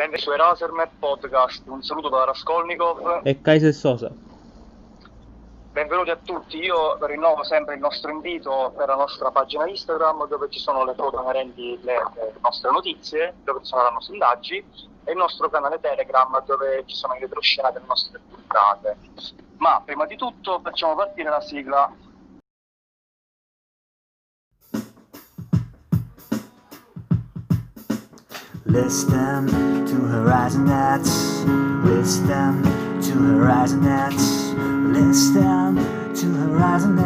Benvenuti 0.00 0.24
su 0.24 0.32
Erasermet 0.32 0.92
Podcast, 0.98 1.62
un 1.66 1.82
saluto 1.82 2.08
da 2.08 2.24
Raskolnikov. 2.24 3.20
E 3.22 3.42
Kaiser 3.42 3.74
Sosa. 3.74 4.10
Benvenuti 5.72 6.08
a 6.08 6.16
tutti, 6.16 6.56
io 6.56 6.96
rinnovo 7.04 7.44
sempre 7.44 7.74
il 7.74 7.80
nostro 7.80 8.10
invito 8.10 8.72
per 8.74 8.88
la 8.88 8.94
nostra 8.94 9.30
pagina 9.30 9.68
Instagram 9.68 10.26
dove 10.26 10.48
ci 10.48 10.58
sono 10.58 10.86
le 10.86 10.94
foto 10.94 11.20
inerenti 11.20 11.78
alle 11.82 12.32
nostre 12.40 12.70
notizie, 12.70 13.34
dove 13.44 13.62
ci 13.62 13.74
nostre 13.74 14.14
indagini 14.14 14.64
e 15.04 15.10
il 15.12 15.18
nostro 15.18 15.50
canale 15.50 15.78
Telegram 15.80 16.42
dove 16.46 16.82
ci 16.86 16.96
sono 16.96 17.12
le 17.12 17.20
retroscena 17.20 17.70
delle 17.70 17.84
nostre 17.86 18.18
puntate. 18.26 18.96
Ma 19.58 19.82
prima 19.84 20.06
di 20.06 20.16
tutto 20.16 20.60
facciamo 20.62 20.94
partire 20.94 21.28
la 21.28 21.42
sigla 21.42 21.92
Listen 28.70 29.48
to 29.86 29.96
Horizon. 29.96 30.66
Listen 31.84 32.62
to 33.02 33.12
Horizon. 33.12 34.92
Listen 34.92 35.74
to 36.14 36.26
Horizon. 36.34 36.96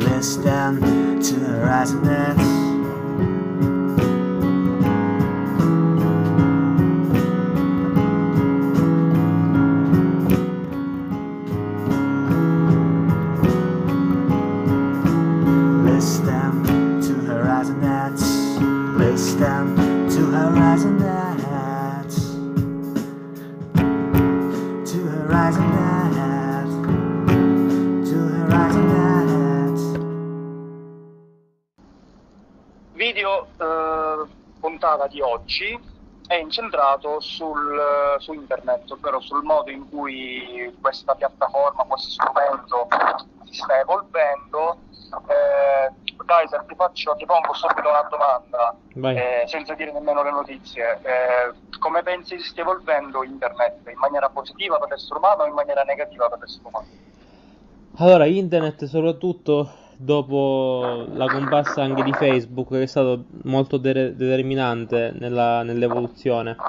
Listen 0.00 1.22
to 1.22 1.34
Horizon. 1.40 2.69
Puntata 35.00 35.06
di 35.06 35.20
oggi 35.20 35.80
è 36.26 36.34
incentrato 36.34 37.20
sul, 37.20 37.80
su 38.18 38.32
internet, 38.34 38.90
ovvero 38.90 39.20
sul 39.20 39.42
modo 39.42 39.70
in 39.70 39.88
cui 39.88 40.72
questa 40.80 41.14
piattaforma, 41.14 41.84
questo 41.84 42.10
strumento 42.10 42.86
si 43.46 43.54
sta 43.54 43.80
evolvendo. 43.80 44.76
Eh, 45.26 46.14
Kaiser, 46.24 46.64
ti, 46.68 46.74
faccio, 46.76 47.16
ti 47.16 47.24
pongo 47.24 47.52
subito 47.54 47.88
una 47.88 48.06
domanda, 48.08 48.76
eh, 49.18 49.44
senza 49.48 49.74
dire 49.74 49.90
nemmeno 49.90 50.22
le 50.22 50.30
notizie. 50.30 51.00
Eh, 51.02 51.78
come 51.80 52.02
pensi 52.04 52.38
si 52.38 52.46
stia 52.46 52.62
evolvendo 52.62 53.24
internet? 53.24 53.88
In 53.88 53.98
maniera 53.98 54.28
positiva 54.28 54.78
per 54.78 54.90
l'essere 54.90 55.18
umano 55.18 55.42
o 55.42 55.46
in 55.46 55.54
maniera 55.54 55.82
negativa 55.82 56.28
per 56.28 56.38
l'essere 56.38 56.68
umano? 56.68 56.86
Allora, 57.96 58.26
internet 58.26 58.84
soprattutto 58.84 59.68
dopo 60.02 61.06
la 61.10 61.28
comparsa 61.28 61.82
anche 61.82 62.02
di 62.02 62.14
Facebook, 62.14 62.68
che 62.70 62.82
è 62.82 62.86
stato 62.86 63.26
molto 63.44 63.76
de- 63.76 64.14
determinante 64.16 65.12
nella- 65.18 65.62
nell'evoluzione 65.62 66.62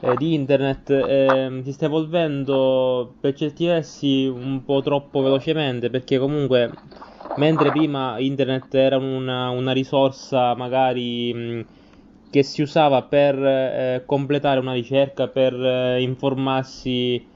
eh, 0.00 0.16
di 0.16 0.34
internet, 0.34 0.90
ehm, 0.90 1.62
si 1.62 1.72
sta 1.72 1.86
evolvendo 1.86 3.16
per 3.20 3.34
certi 3.34 3.64
versi 3.66 4.26
un 4.26 4.62
po' 4.64 4.82
troppo 4.82 5.22
velocemente, 5.22 5.90
perché 5.90 6.18
comunque 6.18 6.70
mentre 7.34 7.70
prima 7.70 8.18
internet 8.18 8.74
era 8.74 8.96
una, 8.98 9.48
una 9.50 9.72
risorsa 9.72 10.54
magari 10.54 11.32
mh, 11.32 11.66
che 12.30 12.42
si 12.42 12.62
usava 12.62 13.02
per 13.04 13.34
eh, 13.42 14.02
completare 14.06 14.60
una 14.60 14.72
ricerca, 14.72 15.28
per 15.28 15.54
eh, 15.54 16.02
informarsi 16.02 17.26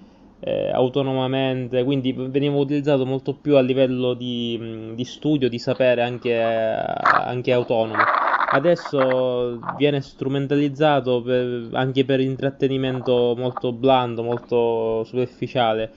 eh, 0.41 0.71
autonomamente, 0.73 1.85
quindi 1.85 2.13
veniva 2.13 2.57
utilizzato 2.57 3.05
molto 3.07 3.35
più 3.35 3.57
a 3.57 3.61
livello 3.61 4.15
di, 4.15 4.57
mh, 4.59 4.95
di 4.95 5.05
studio, 5.05 5.49
di 5.49 5.59
sapere 5.59 6.03
anche, 6.03 6.35
anche 6.41 7.53
autonomo. 7.53 8.09
Adesso 8.53 9.61
viene 9.77 10.01
strumentalizzato 10.01 11.23
per- 11.23 11.69
anche 11.73 12.05
per 12.05 12.21
intrattenimento 12.21 13.35
molto 13.37 13.73
blando, 13.73 14.23
molto 14.23 15.05
superficiale 15.05 15.93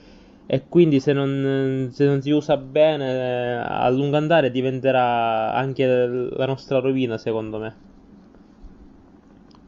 e 0.46 0.68
quindi 0.68 1.00
se 1.00 1.12
non, 1.12 1.88
se 1.92 2.04
non 2.04 2.20
si 2.22 2.30
usa 2.30 2.56
bene, 2.56 3.10
eh, 3.12 3.54
a 3.56 3.88
lungo 3.90 4.16
andare 4.16 4.50
diventerà 4.50 5.52
anche 5.54 5.86
la 5.86 6.46
nostra 6.46 6.78
rovina, 6.80 7.18
secondo 7.18 7.58
me. 7.58 7.76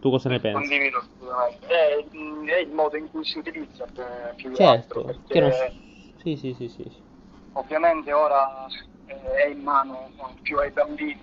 Tu 0.07 0.13
cosa 0.13 0.29
ne 0.29 0.39
pensi? 0.39 0.69
Condivido 0.69 0.99
assolutamente. 0.99 1.67
È, 1.67 2.55
è 2.55 2.59
il 2.61 2.71
modo 2.71 2.97
in 2.97 3.11
cui 3.11 3.25
si 3.25 3.39
utilizza 3.39 3.85
eh, 3.87 4.35
più 4.37 4.53
che 4.53 4.63
altro, 4.63 5.03
Certo, 5.03 5.19
perché 5.27 5.41
non... 5.41 5.51
Sì, 6.23 6.37
sì, 6.37 6.55
sì, 6.55 6.69
sì. 6.69 6.93
ovviamente 7.55 8.13
ora 8.13 8.67
eh, 9.07 9.35
è 9.35 9.47
in 9.47 9.63
mano 9.63 10.11
più 10.43 10.59
ai 10.59 10.71
bambini 10.71 11.19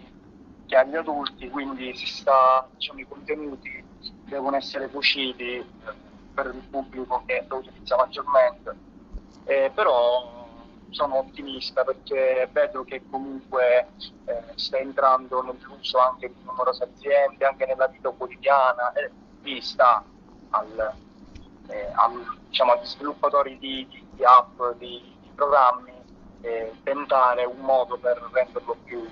che 0.66 0.76
agli 0.76 0.96
adulti, 0.96 1.50
quindi 1.50 1.96
si 1.96 2.06
sta, 2.06 2.68
diciamo, 2.76 3.00
i 3.00 3.08
contenuti 3.08 3.82
devono 4.26 4.58
essere 4.58 4.90
cuciti 4.90 5.56
eh, 5.56 5.66
per 6.34 6.48
il 6.54 6.64
pubblico 6.70 7.24
che 7.26 7.46
lo 7.48 7.58
utilizza 7.58 7.96
maggiormente. 7.96 8.76
Eh, 9.46 9.72
però 9.74 10.43
sono 10.94 11.18
ottimista 11.18 11.84
perché 11.84 12.50
vedo 12.54 12.84
che 12.84 13.02
comunque 13.10 13.88
eh, 14.26 14.44
sta 14.56 14.78
entrando 14.78 15.42
nell'uso 15.42 15.98
anche 16.00 16.28
di 16.28 16.44
numerose 16.44 16.84
aziende, 16.84 17.46
anche 17.46 17.66
nella 17.66 17.88
vita 17.88 18.10
quotidiana 18.12 18.94
e 18.94 19.12
lì 19.42 19.60
sta 19.62 20.04
al, 20.52 20.94
eh, 21.68 21.92
al- 21.96 22.38
diciamo, 22.48 22.74
agli 22.74 22.86
sviluppatori 22.86 23.58
di, 23.58 23.88
di- 23.90 24.06
di 24.16 24.24
app, 24.24 24.62
di, 24.78 25.02
di 25.22 25.30
programmi, 25.36 25.92
eh, 26.42 26.74
tentare 26.84 27.46
un 27.46 27.60
modo 27.60 27.98
per 27.98 28.22
renderlo 28.32 28.78
più, 28.84 29.08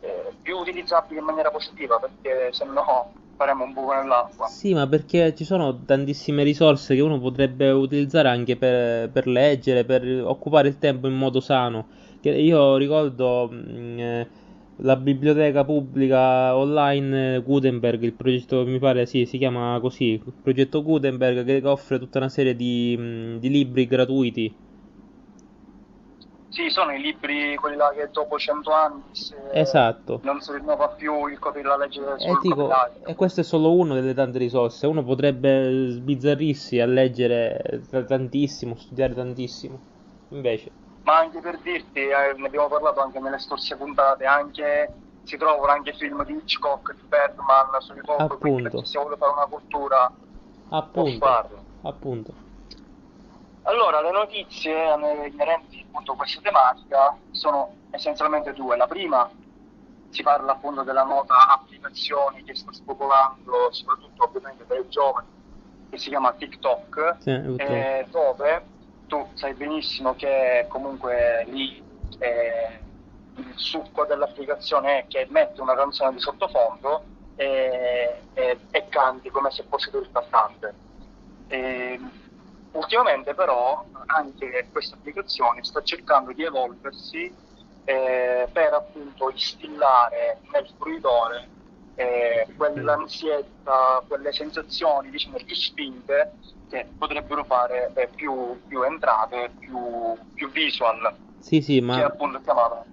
eh, 0.00 0.36
più 0.42 0.58
utilizzabile 0.58 1.20
in 1.20 1.26
maniera 1.26 1.50
positiva, 1.50 1.98
perché 1.98 2.52
se 2.52 2.64
no 2.64 3.12
faremo 3.38 3.62
un 3.64 3.72
buco 3.72 3.94
nell'acqua. 3.94 4.46
Sì, 4.48 4.74
ma 4.74 4.86
perché 4.88 5.32
ci 5.36 5.44
sono 5.44 5.84
tantissime 5.84 6.42
risorse 6.42 6.96
che 6.96 7.00
uno 7.00 7.20
potrebbe 7.20 7.70
utilizzare 7.70 8.28
anche 8.28 8.56
per, 8.56 9.10
per 9.10 9.28
leggere, 9.28 9.84
per 9.84 10.04
occupare 10.24 10.66
il 10.68 10.78
tempo 10.78 11.06
in 11.06 11.14
modo 11.14 11.40
sano. 11.40 11.86
Che 12.20 12.30
io 12.30 12.76
ricordo 12.76 13.48
mh, 13.48 13.98
eh, 14.00 14.28
la 14.76 14.96
biblioteca 14.96 15.64
pubblica 15.64 16.56
online 16.56 17.36
eh, 17.36 17.42
Gutenberg, 17.42 18.02
il 18.02 18.14
progetto 18.14 18.66
mi 18.66 18.78
pare 18.80 19.06
sì, 19.06 19.24
si 19.24 19.38
chiama 19.38 19.78
così, 19.80 20.14
il 20.14 20.34
progetto 20.42 20.82
Gutenberg 20.82 21.44
che 21.44 21.66
offre 21.66 21.98
tutta 22.00 22.18
una 22.18 22.28
serie 22.28 22.56
di, 22.56 22.96
mh, 22.98 23.38
di 23.38 23.50
libri 23.50 23.86
gratuiti. 23.86 24.52
Sì, 26.50 26.70
sono 26.70 26.92
i 26.92 27.00
libri, 27.00 27.54
quelli 27.56 27.76
là 27.76 27.90
che 27.90 28.08
dopo 28.12 28.38
100 28.38 28.72
anni 28.72 29.02
se 29.12 29.36
Esatto. 29.52 30.20
non 30.22 30.40
si 30.40 30.52
rinnova 30.52 30.88
più 30.88 31.26
il 31.26 31.38
copy, 31.38 31.62
la 31.62 31.76
legge 31.76 32.00
E 32.00 32.16
sul 32.18 32.40
dico, 32.40 32.68
copyright. 32.68 33.06
e 33.06 33.14
questo 33.14 33.40
è 33.40 33.44
solo 33.44 33.72
uno 33.74 33.94
delle 33.94 34.14
tante 34.14 34.38
risorse. 34.38 34.86
Uno 34.86 35.04
potrebbe 35.04 35.90
sbizzarrirsi 35.90 36.80
a 36.80 36.86
leggere 36.86 37.82
tantissimo, 38.06 38.74
studiare 38.76 39.14
tantissimo. 39.14 39.80
Invece, 40.28 40.72
Ma 41.02 41.18
anche 41.18 41.40
per 41.40 41.58
dirti, 41.60 42.00
eh, 42.00 42.34
ne 42.36 42.46
abbiamo 42.46 42.68
parlato 42.68 43.00
anche 43.00 43.18
nelle 43.18 43.38
scorse 43.38 43.76
puntate, 43.76 44.24
anche, 44.26 44.92
si 45.24 45.36
trovano 45.36 45.72
anche 45.72 45.92
film 45.94 46.24
di 46.24 46.34
Hitchcock, 46.34 46.94
di 46.94 47.02
Bergman 47.08 47.80
su 47.80 47.94
YouTube, 47.94 48.36
quindi 48.36 48.62
Appunto. 48.62 48.76
chi 48.76 48.84
si 48.86 48.98
vuole 48.98 49.16
fare 49.16 49.32
una 49.32 49.46
cultura 49.46 50.12
può 50.92 51.04
appunto, 51.04 51.26
farlo. 51.26 51.64
appunto. 51.82 52.34
Allora, 53.62 54.00
le 54.00 54.10
notizie 54.10 54.72
inerenti 55.28 55.84
appunto 55.86 56.12
a 56.12 56.16
questa 56.16 56.40
tematica 56.40 57.16
sono 57.30 57.74
essenzialmente 57.90 58.52
due. 58.54 58.76
La 58.76 58.86
prima 58.86 59.30
si 60.10 60.22
parla 60.22 60.52
appunto 60.52 60.82
della 60.84 61.02
nota 61.04 61.34
applicazione 61.48 62.42
che 62.44 62.54
sta 62.54 62.72
spopolando, 62.72 63.70
soprattutto 63.70 64.24
ovviamente 64.24 64.64
per 64.64 64.78
i 64.80 64.88
giovani, 64.88 65.26
che 65.90 65.98
si 65.98 66.08
chiama 66.08 66.32
TikTok, 66.32 67.16
Sì, 67.18 67.30
eh, 67.56 68.06
dove 68.10 68.66
tu 69.06 69.26
sai 69.34 69.54
benissimo 69.54 70.14
che 70.14 70.66
comunque 70.68 71.44
lì 71.48 71.82
eh, 72.18 72.80
il 73.34 73.52
succo 73.56 74.04
dell'applicazione 74.06 75.00
è 75.00 75.06
che 75.06 75.26
mette 75.30 75.60
una 75.60 75.74
canzone 75.74 76.12
di 76.12 76.20
sottofondo 76.20 77.04
e, 77.36 78.22
e- 78.32 78.58
e 78.70 78.88
canti 78.88 79.30
come 79.30 79.50
se 79.50 79.64
fossi 79.68 79.90
tu 79.90 79.98
il 79.98 80.10
cantante. 80.10 80.74
Ultimamente 82.72 83.34
però 83.34 83.84
anche 84.06 84.68
questa 84.70 84.96
applicazione 84.96 85.64
sta 85.64 85.82
cercando 85.82 86.32
di 86.32 86.44
evolversi 86.44 87.32
eh, 87.84 88.48
per 88.52 88.72
appunto 88.74 89.30
instillare 89.30 90.40
nel 90.52 90.68
fruitore 90.76 91.48
eh, 91.94 92.46
quell'ansietta, 92.56 94.04
quelle 94.06 94.32
sensazioni, 94.32 95.10
diciamo, 95.10 95.38
più 95.44 95.54
spinte 95.54 96.34
che 96.68 96.86
potrebbero 96.96 97.44
fare 97.44 97.90
eh, 97.94 98.08
più, 98.14 98.60
più 98.66 98.82
entrate, 98.82 99.50
più, 99.58 99.76
più 100.34 100.50
visual. 100.50 101.12
Sì, 101.40 101.62
sì, 101.62 101.76
che 101.76 101.80
ma 101.80 102.14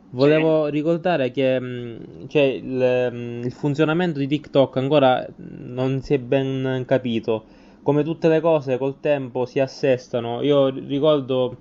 volevo 0.10 0.68
ricordare 0.68 1.32
che 1.32 1.60
mh, 1.60 2.28
cioè, 2.30 2.42
il, 2.44 3.10
mh, 3.12 3.46
il 3.46 3.52
funzionamento 3.52 4.18
di 4.18 4.28
TikTok 4.28 4.78
ancora 4.78 5.26
non 5.38 6.02
si 6.02 6.14
è 6.14 6.20
ben 6.20 6.84
capito. 6.88 7.48
Come 7.86 8.04
tutte 8.04 8.28
le 8.30 8.42
cose, 8.42 8.80
col 8.80 9.00
tempo 9.00 9.46
si 9.46 9.60
assestano. 9.60 10.42
Io 10.42 10.70
ricordo 10.70 11.56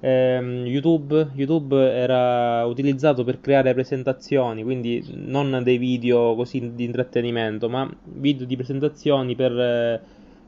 ehm, 0.00 0.64
YouTube, 0.64 1.32
YouTube 1.34 1.76
era 1.76 2.64
utilizzato 2.64 3.24
per 3.24 3.42
creare 3.42 3.74
presentazioni, 3.74 4.62
quindi 4.62 5.04
non 5.12 5.60
dei 5.62 5.76
video 5.76 6.34
così 6.34 6.72
di 6.74 6.84
intrattenimento, 6.84 7.68
ma 7.68 7.86
video 8.04 8.46
di 8.46 8.56
presentazioni 8.56 9.34
per, 9.34 9.52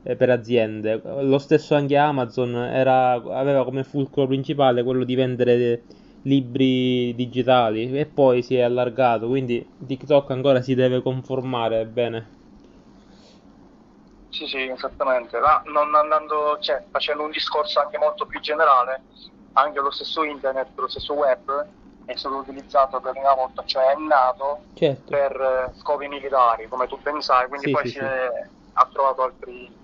eh, 0.03 0.17
per 0.17 0.31
aziende. 0.31 1.03
Lo 1.21 1.39
stesso 1.39 1.75
anche 1.75 1.99
Amazon 1.99 2.55
era- 2.57 3.13
aveva 3.13 3.65
come 3.65 3.85
fulcro 3.85 4.27
principale 4.27 4.83
quello 4.83 5.05
di 5.05 5.15
vendere 5.15 5.83
libri 6.23 7.15
digitali 7.15 7.93
e 7.93 8.07
poi 8.07 8.41
si 8.41 8.55
è 8.55 8.63
allargato, 8.63 9.29
quindi 9.29 9.63
TikTok 9.87 10.31
ancora 10.31 10.63
si 10.63 10.75
deve 10.75 11.03
conformare 11.03 11.85
bene. 11.85 12.38
Sì, 14.31 14.47
sì, 14.47 14.69
esattamente. 14.69 15.39
Ma 15.39 15.61
non 15.67 15.95
andando, 15.95 16.59
cioè, 16.61 16.87
facendo 16.91 17.25
un 17.25 17.31
discorso 17.31 17.81
anche 17.81 17.99
molto 17.99 18.27
più 18.27 18.41
generale, 18.41 19.03
anche 19.53 19.81
lo 19.81 19.91
stesso 19.91 20.23
internet, 20.23 20.71
lo 20.77 20.89
stesso 20.89 21.15
web 21.15 21.67
è 22.05 22.15
stato 22.17 22.37
utilizzato 22.37 23.01
per 23.01 23.17
una 23.17 23.35
volta, 23.35 23.65
cioè 23.65 23.93
è 23.93 23.97
nato 23.97 24.65
Certo, 24.75 25.11
per 25.11 25.41
eh, 25.41 25.75
scopi 25.77 26.09
militari, 26.09 26.69
come 26.69 26.87
tu 26.87 26.99
ben 27.01 27.21
sai, 27.21 27.49
quindi 27.49 27.67
Sì, 27.67 27.73
poi 27.73 27.83
sì, 27.85 27.91
si 27.91 27.99
sì. 27.99 28.05
è- 28.05 28.49
ha 28.75 28.89
trovato 28.93 29.23
altri- 29.23 29.77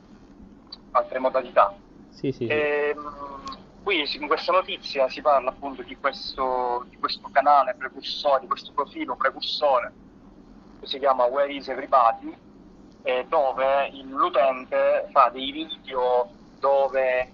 altre 0.93 1.19
modalità. 1.19 1.75
sì, 2.11 2.31
sì, 2.33 2.47
sì. 2.47 2.53
Ehm, 2.53 3.43
qui 3.83 4.09
in 4.19 4.27
questa 4.27 4.53
notizia 4.53 5.09
si 5.09 5.21
parla 5.21 5.51
appunto 5.51 5.83
di 5.83 5.97
questo, 5.97 6.87
di 6.89 6.97
questo 6.99 7.29
canale 7.33 7.75
precursore, 7.75 8.41
di 8.41 8.47
questo 8.47 8.73
profilo 8.73 9.17
precursore 9.17 9.93
che 10.81 10.87
si 10.87 10.99
chiama 10.99 11.25
Where 11.25 11.53
is 11.53 11.69
Everybody, 11.69 12.37
eh, 13.05 13.27
dove 13.29 13.91
l'utente 14.03 15.09
fa 15.13 15.29
dei 15.29 15.53
video 15.53 16.29
dove 16.59 17.31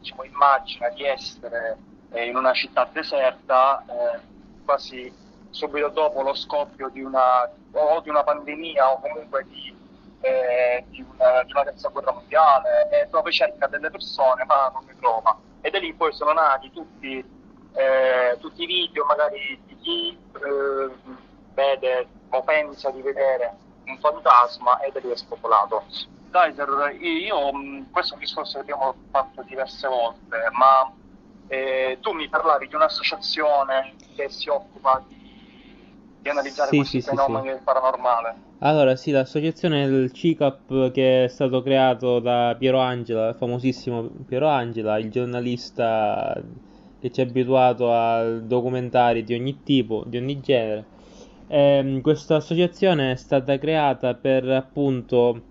diciamo, 0.00 0.24
immagina 0.24 0.88
di 0.90 1.04
essere 1.04 1.78
eh, 2.10 2.26
in 2.26 2.36
una 2.36 2.52
città 2.52 2.88
deserta, 2.92 3.84
eh, 3.86 4.20
quasi 4.64 5.12
subito 5.50 5.88
dopo 5.88 6.22
lo 6.22 6.34
scoppio 6.34 6.88
di 6.88 7.02
una, 7.02 7.48
o 7.72 8.00
di 8.00 8.08
una 8.08 8.24
pandemia 8.24 8.92
o 8.92 9.00
comunque 9.00 9.44
di, 9.48 9.74
eh, 10.22 10.84
di 10.88 11.04
una, 11.08 11.42
di 11.44 11.52
una 11.52 11.62
terza 11.62 11.88
guerra 11.88 12.12
mondiale, 12.12 12.88
e 12.90 13.06
dove 13.08 13.30
cerca 13.30 13.68
delle 13.68 13.90
persone 13.90 14.44
ma 14.44 14.70
non 14.72 14.84
le 14.86 14.96
trova. 14.98 15.38
E 15.60 15.70
da 15.70 15.78
lì 15.78 15.94
poi 15.94 16.12
sono 16.12 16.32
nati 16.32 16.70
tutti, 16.72 17.24
eh, 17.74 18.36
tutti 18.40 18.62
i 18.62 18.66
video 18.66 19.04
magari 19.04 19.60
di 19.66 19.76
chi 19.76 20.18
eh, 20.34 20.90
vede 21.54 22.08
o 22.30 22.42
pensa 22.42 22.90
di 22.90 23.02
vedere 23.02 23.64
un 23.86 23.98
fantasma 23.98 24.80
e 24.80 24.92
lì 25.00 25.10
è 25.10 25.16
spopolato. 25.16 25.84
Kaiser, 26.30 26.96
io 27.00 27.52
mh, 27.52 27.90
questo 27.90 28.12
è 28.12 28.16
un 28.16 28.20
discorso 28.22 28.54
che 28.54 28.60
abbiamo 28.60 28.94
fatto 29.10 29.42
diverse 29.42 29.88
volte, 29.88 30.36
ma 30.52 30.92
eh, 31.48 31.98
tu 32.00 32.12
mi 32.12 32.28
parlavi 32.28 32.68
di 32.68 32.74
un'associazione 32.74 33.94
che 34.14 34.28
si 34.28 34.48
occupa 34.48 35.02
di, 35.06 35.14
di 36.20 36.28
analizzare 36.28 36.72
Sì, 36.72 36.74
questi 36.74 37.00
sì, 37.00 37.08
fenomeni 37.08 37.48
sì. 37.48 37.54
del 37.54 37.62
paranormale. 37.62 38.42
Allora, 38.58 38.96
sì, 38.96 39.10
l'associazione 39.10 39.86
del 39.88 40.12
CICAP 40.12 40.90
che 40.90 41.24
è 41.24 41.28
stato 41.28 41.62
creato 41.62 42.20
da 42.20 42.54
Piero 42.58 42.78
Angela, 42.80 43.28
il 43.30 43.34
famosissimo 43.36 44.08
Piero 44.26 44.48
Angela, 44.48 44.98
il 44.98 45.10
giornalista 45.10 46.34
che 46.98 47.10
ci 47.10 47.20
ha 47.20 47.24
abituato 47.24 47.92
a 47.92 48.38
documentari 48.40 49.24
di 49.24 49.34
ogni 49.34 49.62
tipo, 49.62 50.04
di 50.06 50.16
ogni 50.16 50.40
genere. 50.40 50.88
Ehm, 51.48 52.00
questa 52.00 52.36
associazione 52.36 53.12
è 53.12 53.16
stata 53.16 53.58
creata 53.58 54.14
per 54.14 54.48
appunto 54.48 55.42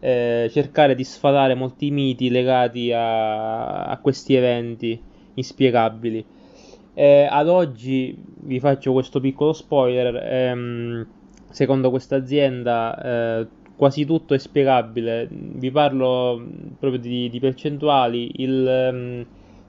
eh, 0.00 0.48
cercare 0.50 0.94
di 0.94 1.04
sfatare 1.04 1.54
molti 1.54 1.90
miti 1.90 2.30
legati 2.30 2.92
a, 2.92 3.84
a 3.84 3.98
questi 3.98 4.34
eventi 4.34 5.00
inspiegabili. 5.34 6.24
Eh, 6.94 7.26
ad 7.30 7.48
oggi 7.48 8.14
vi 8.40 8.60
faccio 8.60 8.92
questo 8.92 9.20
piccolo 9.20 9.52
spoiler. 9.52 10.16
ehm, 10.16 11.06
secondo 11.50 11.90
questa 11.90 12.16
azienda, 12.16 13.40
eh, 13.40 13.46
quasi 13.76 14.04
tutto 14.04 14.34
è 14.34 14.38
spiegabile. 14.38 15.28
Vi 15.30 15.70
parlo 15.70 16.42
proprio 16.78 17.00
di, 17.00 17.28
di 17.28 17.40
percentuali. 17.40 18.42
Il 18.42 18.66
ehm, 18.66 19.26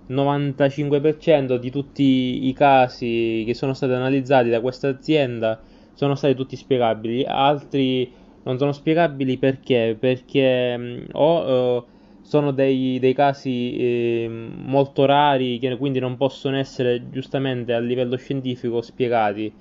95% 0.09 1.57
di 1.57 1.71
tutti 1.71 2.47
i 2.47 2.53
casi 2.53 3.43
che 3.45 3.53
sono 3.53 3.73
stati 3.73 3.93
analizzati 3.93 4.49
da 4.49 4.59
questa 4.61 4.89
azienda 4.89 5.61
sono 5.93 6.15
stati 6.15 6.35
tutti 6.35 6.55
spiegabili. 6.55 7.23
Altri 7.25 8.11
non 8.43 8.57
sono 8.57 8.71
spiegabili 8.71 9.37
perché? 9.37 9.95
Perché 9.99 10.77
mh, 10.77 11.05
o 11.13 11.77
eh, 11.79 11.83
sono 12.21 12.51
dei, 12.51 12.99
dei 12.99 13.13
casi 13.13 13.75
eh, 13.77 14.27
molto 14.29 15.05
rari 15.05 15.59
che 15.59 15.77
quindi 15.77 15.99
non 15.99 16.17
possono 16.17 16.57
essere 16.57 17.09
giustamente 17.09 17.73
a 17.73 17.79
livello 17.79 18.17
scientifico 18.17 18.81
spiegati. 18.81 19.53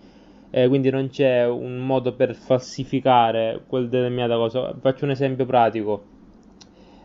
Eh, 0.50 0.69
quindi 0.69 0.90
non 0.90 1.08
c'è 1.08 1.46
un 1.49 1.79
modo 1.79 2.14
per 2.14 2.35
falsificare 2.35 3.62
quel 3.67 3.88
determinata 3.88 4.37
cosa. 4.37 4.75
Faccio 4.81 5.05
un 5.05 5.11
esempio 5.12 5.46
pratico. 5.46 6.06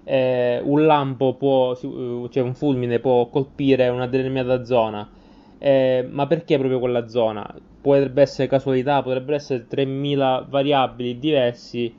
Eh, 0.03 0.61
un 0.63 0.85
lampo 0.85 1.35
può, 1.35 1.75
si- 1.75 1.87
cioè 2.31 2.41
un 2.43 2.55
fulmine 2.55 2.99
può 2.99 3.27
colpire 3.29 3.89
una 3.89 4.07
determinata 4.07 4.63
zona, 4.63 5.09
eh, 5.57 6.07
ma 6.09 6.27
perché 6.27 6.57
proprio 6.57 6.79
quella 6.79 7.07
zona? 7.09 7.45
Potrebbe 7.81 8.21
essere 8.21 8.47
casualità, 8.47 9.01
potrebbero 9.01 9.35
essere 9.35 9.67
3000 9.67 10.45
variabili 10.49 11.19
diversi, 11.19 11.93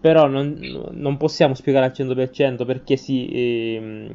però 0.00 0.26
non, 0.28 0.58
non 0.92 1.16
possiamo 1.16 1.54
spiegare 1.54 1.86
al 1.86 1.92
100% 1.92 2.64
perché 2.64 2.96
si 2.96 3.28
ehm, 3.32 4.14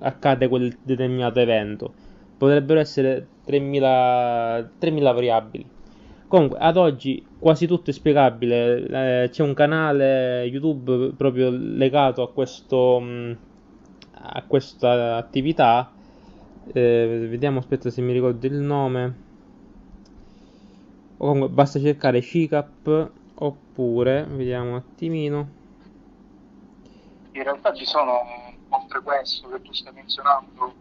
accade 0.00 0.48
quel 0.48 0.76
determinato 0.82 1.40
evento. 1.40 1.92
Potrebbero 2.36 2.80
essere 2.80 3.26
3000, 3.44 4.70
3000 4.78 5.12
variabili. 5.12 5.66
Comunque, 6.28 6.58
ad 6.58 6.76
oggi 6.76 7.24
quasi 7.38 7.66
tutto 7.66 7.90
è 7.90 7.92
spiegabile. 7.92 9.24
eh, 9.24 9.28
c'è 9.30 9.42
un 9.42 9.54
canale 9.54 10.44
YouTube 10.44 11.12
proprio 11.16 11.50
legato 11.50 12.22
a 12.22 12.32
questo, 12.32 13.00
mh, 13.00 13.38
a 14.12 14.42
questa 14.46 15.16
attività. 15.16 15.92
Eh, 16.72 17.26
vediamo, 17.28 17.58
aspetta 17.58 17.90
se 17.90 18.00
mi 18.02 18.12
ricordo 18.12 18.46
il 18.46 18.54
nome. 18.54 19.23
O 21.24 21.28
Comunque, 21.28 21.48
basta 21.54 21.80
cercare 21.80 22.20
CICAP 22.20 23.10
oppure, 23.36 24.24
vediamo 24.24 24.72
un 24.72 24.74
attimino. 24.74 25.48
In 27.32 27.42
realtà 27.42 27.72
ci 27.72 27.86
sono, 27.86 28.20
oltre 28.68 29.00
questo 29.00 29.48
che 29.48 29.62
tu 29.62 29.72
stai 29.72 29.94
menzionando, 29.94 30.74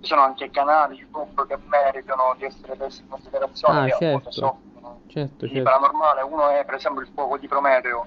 ci 0.00 0.06
sono 0.06 0.22
anche 0.22 0.50
canali 0.50 0.96
YouTube 0.96 1.44
che 1.46 1.58
meritano 1.68 2.34
di 2.38 2.46
essere 2.46 2.76
presi 2.76 3.02
in 3.02 3.08
considerazione, 3.10 3.74
Ah, 3.74 3.90
certo. 3.90 4.60
Certo, 5.08 5.44
di 5.44 5.52
certo. 5.52 5.64
paranormale. 5.64 6.22
Uno 6.22 6.48
è 6.48 6.64
per 6.64 6.76
esempio 6.76 7.02
il 7.02 7.08
fuoco 7.12 7.36
di 7.36 7.46
Prometeo, 7.46 8.06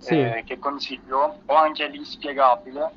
Sì, 0.00 0.18
eh, 0.18 0.42
che 0.44 0.58
consiglio, 0.58 1.36
o 1.46 1.54
anche 1.54 1.86
l'inspiegabile. 1.86 2.90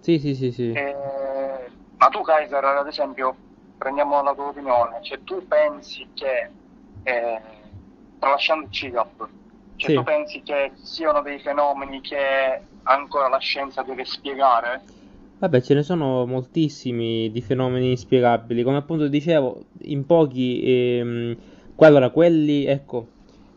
sì, 0.00 0.18
sì, 0.18 0.34
sì, 0.34 0.50
sì. 0.50 0.72
Eh, 0.72 1.70
ma 1.96 2.08
tu, 2.08 2.22
Kaiser, 2.22 2.64
ad 2.64 2.88
esempio, 2.88 3.36
prendiamo 3.84 4.22
la 4.22 4.32
tua 4.32 4.46
opinione, 4.46 5.00
cioè 5.02 5.18
tu 5.24 5.46
pensi 5.46 6.06
che, 6.14 6.48
eh, 7.02 7.40
tralasciando 8.18 8.64
il 8.64 8.72
CIGAP, 8.72 9.28
cioè 9.76 9.90
Sì. 9.90 9.96
tu 9.96 10.02
pensi 10.02 10.42
che 10.42 10.70
siano 10.80 11.20
dei 11.20 11.38
fenomeni 11.38 12.00
che 12.00 12.62
ancora 12.84 13.28
la 13.28 13.36
scienza 13.36 13.82
deve 13.82 14.06
spiegare? 14.06 14.80
Vabbè, 15.38 15.60
ce 15.60 15.74
ne 15.74 15.82
sono 15.82 16.24
moltissimi 16.24 17.30
di 17.30 17.42
fenomeni 17.42 17.90
inspiegabili, 17.90 18.62
come 18.62 18.78
appunto 18.78 19.06
dicevo, 19.06 19.64
in 19.82 20.06
pochi, 20.06 20.62
ehm, 20.64 21.36
allora, 21.76 22.08
quelli, 22.08 22.64
ecco, 22.64 23.08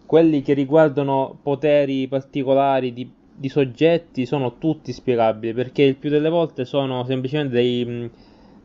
quelli 0.06 0.42
che 0.42 0.52
riguardano 0.52 1.38
poteri 1.42 2.06
particolari 2.10 2.92
di, 2.92 3.10
di 3.34 3.48
soggetti 3.48 4.26
sono 4.26 4.58
tutti 4.58 4.92
spiegabili, 4.92 5.54
perché 5.54 5.84
il 5.84 5.96
più 5.96 6.10
delle 6.10 6.28
volte 6.28 6.66
sono 6.66 7.06
semplicemente 7.06 7.56
dei, 7.56 8.12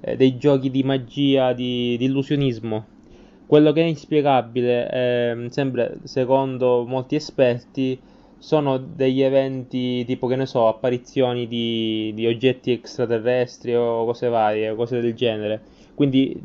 eh, 0.03 0.17
dei 0.17 0.37
giochi 0.37 0.71
di 0.71 0.83
magia, 0.83 1.53
di, 1.53 1.97
di 1.97 2.05
illusionismo. 2.05 2.87
Quello 3.47 3.73
che 3.73 3.83
è 3.83 3.87
inspiegabile, 3.87 4.91
ehm, 4.91 5.49
sempre 5.49 5.99
secondo 6.05 6.85
molti 6.87 7.15
esperti, 7.15 7.99
sono 8.39 8.77
degli 8.79 9.23
eventi 9.23 10.05
tipo, 10.05 10.27
che 10.27 10.37
ne 10.37 10.47
so, 10.47 10.67
apparizioni 10.67 11.47
di, 11.47 12.13
di 12.15 12.27
oggetti 12.27 12.73
extraterrestri 12.73 13.75
o 13.75 14.05
cose 14.05 14.29
varie, 14.29 14.75
cose 14.75 15.01
del 15.01 15.15
genere. 15.15 15.61
Quindi 15.95 16.41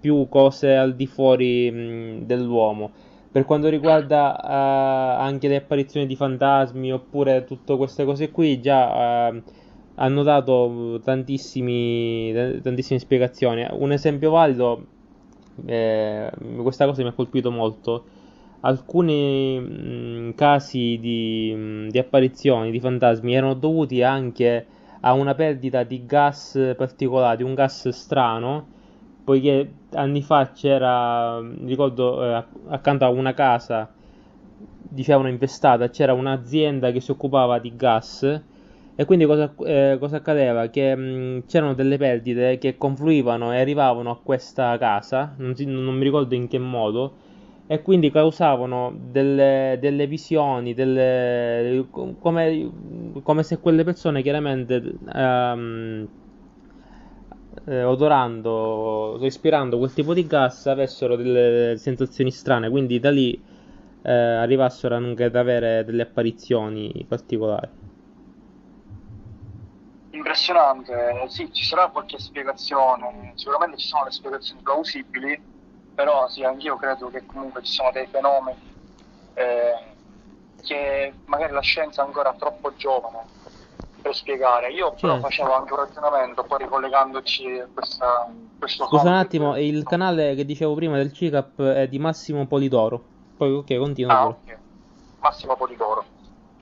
più 0.00 0.28
cose 0.28 0.74
al 0.76 0.94
di 0.94 1.06
fuori 1.06 1.70
mh, 1.70 2.26
dell'uomo. 2.26 2.90
Per 3.30 3.44
quanto 3.44 3.68
riguarda 3.68 4.40
eh, 4.40 5.20
anche 5.20 5.48
le 5.48 5.56
apparizioni 5.56 6.06
di 6.06 6.16
fantasmi 6.16 6.90
oppure 6.92 7.44
tutte 7.44 7.76
queste 7.76 8.04
cose 8.04 8.30
qui, 8.30 8.60
già 8.60 9.28
eh, 9.28 9.42
hanno 9.96 10.22
dato 10.22 11.00
tantissimi, 11.02 12.32
tantissime 12.62 12.98
spiegazioni. 12.98 13.66
Un 13.70 13.92
esempio 13.92 14.30
valido, 14.30 14.84
eh, 15.64 16.30
questa 16.62 16.86
cosa 16.86 17.02
mi 17.02 17.08
ha 17.08 17.12
colpito 17.12 17.50
molto. 17.50 18.04
Alcuni 18.60 19.58
mh, 19.60 20.34
casi 20.34 20.98
di, 21.00 21.52
mh, 21.54 21.88
di 21.88 21.98
apparizioni 21.98 22.70
di 22.70 22.80
fantasmi 22.80 23.34
erano 23.34 23.54
dovuti 23.54 24.02
anche 24.02 24.66
a 25.00 25.12
una 25.12 25.34
perdita 25.34 25.82
di 25.82 26.04
gas 26.04 26.74
particolare, 26.76 27.36
di 27.36 27.42
un 27.42 27.54
gas 27.54 27.88
strano, 27.90 28.66
poiché 29.24 29.72
anni 29.92 30.22
fa 30.22 30.50
c'era, 30.52 31.40
ricordo, 31.64 32.22
eh, 32.24 32.44
accanto 32.68 33.04
a 33.04 33.08
una 33.08 33.32
casa, 33.32 33.92
dicevano 34.88 35.28
infestata, 35.28 35.88
c'era 35.90 36.12
un'azienda 36.12 36.90
che 36.90 37.00
si 37.00 37.10
occupava 37.10 37.58
di 37.58 37.72
gas 37.76 38.42
e 38.98 39.04
quindi 39.04 39.26
cosa, 39.26 39.54
eh, 39.64 39.96
cosa 40.00 40.16
accadeva? 40.16 40.68
Che 40.68 40.96
mh, 40.96 41.44
c'erano 41.46 41.74
delle 41.74 41.98
perdite 41.98 42.58
che 42.58 42.76
confluivano 42.78 43.52
e 43.52 43.60
arrivavano 43.60 44.10
a 44.10 44.18
questa 44.22 44.76
casa, 44.78 45.34
non, 45.38 45.54
si- 45.54 45.66
non 45.66 45.94
mi 45.96 46.02
ricordo 46.04 46.34
in 46.34 46.48
che 46.48 46.58
modo, 46.58 47.16
e 47.66 47.82
quindi 47.82 48.10
causavano 48.10 48.94
delle, 48.98 49.76
delle 49.80 50.06
visioni, 50.06 50.72
delle, 50.74 51.86
come, 52.20 52.70
come 53.22 53.42
se 53.42 53.58
quelle 53.58 53.84
persone 53.84 54.22
chiaramente 54.22 54.94
ehm, 55.14 56.08
eh, 57.66 57.82
odorando, 57.82 59.18
respirando 59.20 59.78
quel 59.78 59.92
tipo 59.92 60.14
di 60.14 60.26
gas 60.26 60.66
avessero 60.66 61.16
delle 61.16 61.76
sensazioni 61.78 62.30
strane, 62.30 62.68
quindi 62.70 63.00
da 63.00 63.10
lì 63.10 63.32
eh, 64.02 64.12
arrivassero 64.12 64.94
anche 64.94 65.24
ad 65.24 65.36
avere 65.36 65.84
delle 65.84 66.02
apparizioni 66.02 67.04
particolari. 67.08 67.68
Impressionante, 70.16 71.26
sì, 71.28 71.52
ci 71.52 71.64
sarà 71.64 71.88
qualche 71.88 72.18
spiegazione, 72.18 73.32
sicuramente 73.34 73.76
ci 73.76 73.86
sono 73.86 74.04
le 74.04 74.10
spiegazioni 74.12 74.62
plausibili, 74.62 75.38
però 75.92 76.26
sì, 76.28 76.42
anch'io 76.44 76.76
credo 76.76 77.10
che 77.10 77.26
comunque 77.26 77.62
ci 77.62 77.72
sono 77.72 77.90
dei 77.90 78.06
fenomeni 78.06 78.58
eh, 79.34 79.96
che 80.62 81.14
magari 81.24 81.52
la 81.52 81.60
scienza 81.60 82.02
è 82.02 82.06
ancora 82.06 82.32
troppo 82.34 82.74
giovane 82.76 83.26
per 84.00 84.14
spiegare. 84.14 84.70
Io 84.72 84.94
però 84.94 85.18
Certo. 85.18 85.26
facevo 85.26 85.52
anche 85.54 85.72
un 85.74 85.78
ragionamento, 85.80 86.44
poi 86.44 86.58
ricollegandoci 86.58 87.58
a 87.58 87.68
questa, 87.72 88.32
questo 88.58 88.84
Scusa 88.84 89.08
un 89.08 89.14
attimo, 89.16 89.56
il 89.58 89.84
canale 89.84 90.34
che 90.34 90.44
dicevo 90.44 90.74
prima 90.74 90.96
del 90.96 91.12
CICAP 91.12 91.60
è 91.62 91.88
di 91.88 91.98
Massimo 91.98 92.46
Polidoro. 92.46 93.10
Poi 93.36 93.52
ok, 93.52 93.76
continua 93.76 94.14
Ah, 94.14 94.16
pure. 94.16 94.38
ok. 94.46 94.58
Massimo 95.20 95.56
Polidoro. 95.56 96.04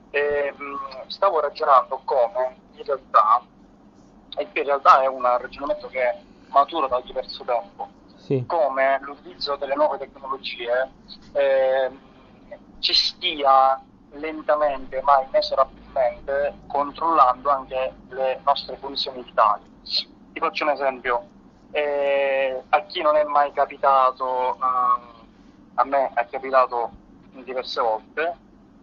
E, 0.09 0.53
mh, 0.57 1.07
stavo 1.07 1.39
ragionando 1.39 2.01
come 2.03 2.57
in 2.75 2.83
realtà, 2.83 3.41
e 4.37 4.47
in 4.53 4.63
realtà 4.63 5.01
è 5.01 5.07
un 5.07 5.21
ragionamento 5.23 5.87
che 5.87 6.13
matura 6.49 6.87
da 6.87 7.01
diverso 7.01 7.43
tempo, 7.43 7.87
Sì, 8.15 8.45
come 8.45 8.99
l'utilizzo 9.01 9.55
delle 9.55 9.75
nuove 9.75 9.97
tecnologie 9.97 10.89
ehm, 11.33 11.99
ci 12.79 12.93
stia 12.93 13.79
lentamente 14.11 15.01
ma 15.01 15.21
inesorabilmente 15.27 16.59
controllando 16.67 17.49
anche 17.49 17.93
le 18.09 18.39
nostre 18.45 18.77
funzioni 18.77 19.23
vitali. 19.23 19.63
Ti 19.83 20.39
faccio 20.39 20.63
un 20.63 20.69
esempio, 20.71 21.23
Eh, 21.71 22.63
a 22.69 22.81
chi 22.83 23.01
non 23.01 23.17
è 23.17 23.23
mai 23.25 23.51
capitato, 23.51 24.55
ehm, 24.61 25.13
a 25.73 25.83
me 25.83 26.09
è 26.13 26.25
capitato 26.29 26.89
diverse 27.31 27.81
volte, 27.81 28.37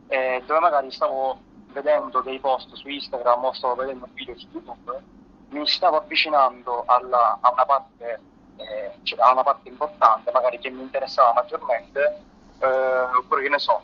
eh, 0.08 0.42
dove 0.44 0.61
magari 0.61 0.90
stavo 0.90 1.38
vedendo 1.73 2.21
dei 2.21 2.38
post 2.38 2.73
su 2.75 2.88
Instagram 2.88 3.45
o 3.45 3.52
stavo 3.52 3.75
vedendo 3.75 4.05
un 4.05 4.14
video 4.14 4.38
su 4.38 4.47
YouTube, 4.52 5.02
mi 5.49 5.67
stavo 5.67 5.97
avvicinando 5.97 6.85
alla- 6.87 7.38
a 7.41 7.50
una 7.50 7.64
parte 7.67 8.21
eh, 8.57 8.93
cioè, 9.02 9.19
a 9.21 9.33
una 9.33 9.43
parte 9.43 9.69
importante, 9.69 10.31
magari 10.31 10.59
che 10.59 10.71
mi 10.71 10.83
interessava 10.83 11.33
maggiormente, 11.33 12.21
eh, 12.61 12.67
oppure 12.69 13.43
che 13.43 13.49
ne 13.49 13.59
so, 13.59 13.83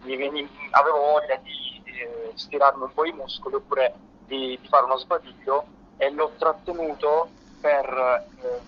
mi 0.00 0.16
veni- 0.16 0.48
avevo 0.70 0.98
voglia 0.98 1.36
di 1.36 1.82
eh, 1.84 2.32
stirarmi 2.34 2.82
un 2.82 2.92
po' 2.94 3.04
i 3.04 3.12
muscoli 3.12 3.56
oppure 3.56 3.94
di, 4.26 4.58
di 4.60 4.68
fare 4.68 4.84
uno 4.84 4.96
sbadiglio 4.96 5.64
e 5.96 6.10
l'ho 6.10 6.32
trattenuto 6.38 7.28
per, 7.60 8.28
eh, 8.42 8.60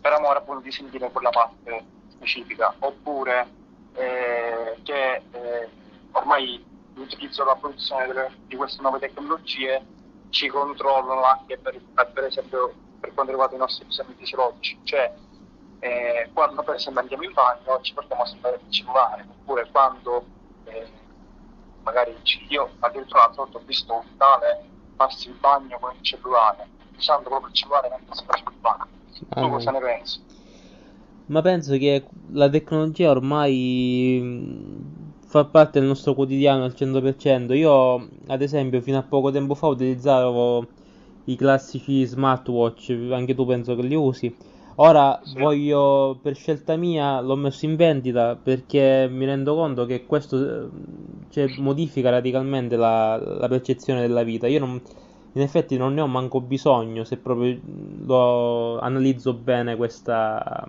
per 0.00 0.12
amore 0.12 0.38
appunto 0.38 0.62
di 0.62 0.72
sentire 0.72 1.10
quella 1.10 1.30
parte 1.30 1.84
specifica, 2.10 2.74
oppure 2.78 3.48
eh, 3.94 4.78
che 4.82 5.22
eh, 5.30 5.68
ormai 6.12 6.64
l'utilizzo 6.94 7.42
e 7.42 7.44
la 7.46 7.56
produzione 7.56 8.06
delle- 8.06 8.30
di 8.46 8.56
queste 8.56 8.82
nuove 8.82 8.98
tecnologie 8.98 9.84
ci 10.30 10.48
controllano 10.48 11.22
anche 11.22 11.58
per, 11.58 11.80
per 12.12 12.24
esempio 12.24 12.74
per 13.00 13.12
quanto 13.14 13.32
riguarda 13.32 13.56
i 13.56 13.58
nostri 13.58 13.84
bisogni 13.84 14.14
fisiologici, 14.18 14.78
cioè 14.84 15.12
eh, 15.80 16.30
quando 16.32 16.62
per 16.62 16.76
esempio 16.76 17.00
andiamo 17.02 17.22
in 17.24 17.32
bagno 17.32 17.80
ci 17.82 17.92
portiamo 17.92 18.24
sempre 18.24 18.60
il 18.64 18.72
cellulare, 18.72 19.26
oppure 19.28 19.68
quando 19.70 20.24
eh, 20.64 20.90
magari 21.82 22.16
io 22.48 22.70
addirittura 22.80 23.20
l'altra 23.20 23.42
volta 23.42 23.58
ho 23.58 23.62
visto 23.66 23.92
un 23.94 24.16
tale 24.16 24.70
farsi 24.96 25.28
il 25.28 25.34
bagno 25.34 25.78
con 25.78 25.94
il 25.94 26.02
cellulare, 26.02 26.66
usando 26.96 27.28
proprio 27.28 27.48
il 27.48 27.54
cellulare 27.54 27.88
mentre 27.90 28.14
si 28.14 28.24
faceva 28.24 28.50
il 28.50 28.56
bagno. 28.60 28.86
Ah, 29.30 29.40
tu 29.42 29.48
cosa 29.50 29.70
ne 29.70 29.80
pensi? 29.80 30.20
ma 31.26 31.40
penso 31.40 31.76
che 31.78 32.06
la 32.32 32.48
tecnologia 32.50 33.10
ormai 33.10 34.93
fa 35.34 35.44
parte 35.46 35.78
del 35.80 35.88
nostro 35.88 36.14
quotidiano 36.14 36.64
al 36.64 36.74
100%. 36.74 37.52
Io, 37.54 38.08
ad 38.28 38.40
esempio, 38.42 38.80
fino 38.80 38.98
a 38.98 39.02
poco 39.02 39.30
tempo 39.32 39.54
fa 39.54 39.66
utilizzavo 39.66 40.66
i 41.24 41.36
classici 41.36 42.04
smartwatch, 42.04 42.90
anche 43.12 43.34
tu 43.34 43.44
penso 43.46 43.74
che 43.74 43.82
li 43.82 43.94
usi. 43.96 44.36
Ora 44.76 45.20
Sì. 45.22 45.34
voglio, 45.34 46.18
per 46.22 46.34
scelta 46.36 46.76
mia, 46.76 47.20
l'ho 47.20 47.36
messo 47.36 47.64
in 47.64 47.76
vendita 47.76 48.36
perché 48.36 49.08
mi 49.10 49.24
rendo 49.24 49.54
conto 49.54 49.86
che 49.86 50.04
questo 50.06 50.66
eh, 50.66 50.68
cioè, 51.30 51.48
modifica 51.58 52.10
radicalmente 52.10 52.76
la, 52.76 53.16
la 53.16 53.48
percezione 53.48 54.00
della 54.00 54.22
vita. 54.24 54.46
Io 54.48 54.58
non, 54.60 54.80
in 55.32 55.42
effetti 55.42 55.76
non 55.76 55.94
ne 55.94 56.00
ho 56.00 56.06
manco 56.06 56.40
bisogno 56.40 57.04
se 57.04 57.16
proprio 57.18 57.58
lo 58.06 58.78
analizzo 58.80 59.34
bene 59.34 59.76
questa, 59.76 60.64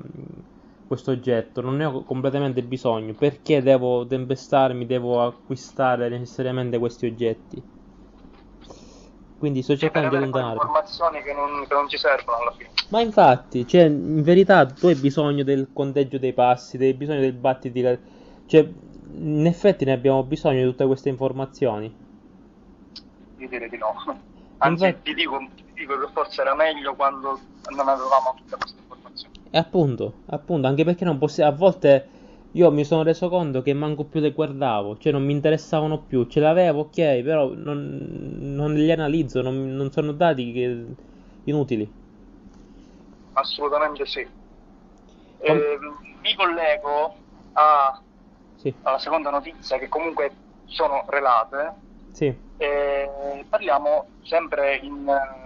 questo 0.88 1.12
oggetto, 1.12 1.62
non 1.62 1.76
ne 1.78 1.86
ho 1.86 2.04
completamente 2.04 2.62
bisogno. 2.64 3.14
Perché 3.14 3.62
devo 3.62 4.06
tempestarmi, 4.06 4.86
devo 4.86 5.22
acquistare 5.22 6.10
necessariamente 6.10 6.78
questi 6.78 7.06
oggetti? 7.06 7.64
Quindi 9.38 9.62
sto 9.62 9.76
cercando 9.76 10.10
di 10.10 10.16
allontanarmi. 10.16 10.54
informazioni 10.54 11.22
che 11.22 11.34
non, 11.34 11.68
che 11.68 11.74
non 11.74 11.88
ci 11.90 11.98
servono 11.98 12.38
alla 12.40 12.52
fine. 12.52 12.70
Ma 12.90 13.02
infatti, 13.02 13.68
cioè, 13.68 13.84
in 13.84 14.24
verità 14.24 14.66
tu 14.66 14.88
hai 14.88 14.96
bisogno 14.96 15.44
del 15.44 15.70
conteggio 15.74 16.18
dei 16.18 16.34
passi, 16.34 16.78
hai 16.78 16.94
bisogno 16.94 17.20
del 17.20 17.34
battiti, 17.34 17.82
cioè, 18.46 18.68
in 19.12 19.46
effetti 19.46 19.86
ne 19.86 19.92
abbiamo 19.92 20.24
bisogno 20.24 20.60
di 20.64 20.70
tutte 20.70 20.86
queste 20.86 21.10
informazioni. 21.10 21.94
Io 23.38 23.48
direi 23.50 23.70
di 23.70 23.78
no. 23.78 23.94
Anzi, 24.60 24.86
Infatti- 24.86 25.10
ti 25.10 25.14
dico, 25.16 25.38
ti 25.56 25.64
dico 25.76 26.00
che 26.00 26.08
forse 26.14 26.42
era 26.42 26.56
meglio 26.56 26.96
quando 26.96 27.40
non 27.76 27.88
avevamo 27.88 28.34
tutte 28.38 28.56
queste 28.56 28.80
informazioni. 28.80 28.85
E 29.50 29.58
appunto, 29.58 30.20
appunto, 30.28 30.68
anche 30.68 30.84
perché 30.84 31.04
non 31.06 31.18
possiamo, 31.18 31.52
a 31.52 31.56
volte 31.56 32.08
io 32.52 32.72
mi 32.72 32.84
sono 32.86 33.04
reso 33.04 33.30
conto 33.30 33.62
che 33.62 33.74
manco 33.74 34.04
più 34.06 34.20
le 34.20 34.32
guardavo, 34.34 34.98
cioè 34.98 35.12
non 35.12 35.24
mi 35.24 35.32
interessavano 35.34 36.02
più, 36.04 36.26
ce 36.28 36.40
l'avevo, 36.40 36.82
ok, 36.82 37.22
però 37.22 37.54
non, 37.54 37.98
non 38.56 38.74
li 38.74 38.92
analizzo, 38.92 39.42
non, 39.42 39.76
non 39.76 39.92
sono 39.92 40.12
dati 40.12 40.52
che- 40.52 40.86
inutili. 41.44 41.90
Assolutamente 43.34 44.06
sì. 44.08 44.28
Com- 45.46 45.66
Ehm, 45.78 45.98
mi 46.22 46.34
collego 46.36 47.16
a- 47.54 48.02
Sì, 48.56 48.76
alla 48.84 48.98
seconda 49.00 49.30
notizia 49.30 49.78
che 49.78 49.90
comunque 49.90 50.36
sono 50.66 51.06
relate. 51.08 51.74
sì, 52.14 52.36
E 52.58 53.46
parliamo 53.50 54.12
sempre 54.24 54.78
in, 54.78 55.08
eh, 55.08 55.45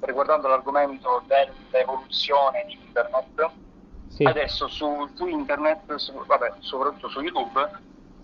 riguardando 0.00 0.48
l'argomento 0.48 1.22
dell'evoluzione 1.26 2.64
di 2.66 2.78
internet. 2.84 3.50
sì, 4.08 4.24
Adesso 4.24 4.68
su, 4.68 5.08
su 5.14 5.26
internet, 5.26 5.94
su- 5.96 6.24
vabbè, 6.24 6.54
soprattutto 6.58 7.08
su 7.08 7.20
YouTube, 7.20 7.70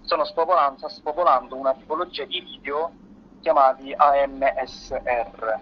sta 0.02 0.88
spopolando 0.88 1.56
una 1.56 1.75
tipologia 1.75 2.25
di 2.25 2.40
video 2.40 2.92
chiamati 3.40 3.92
AMSR, 3.97 5.59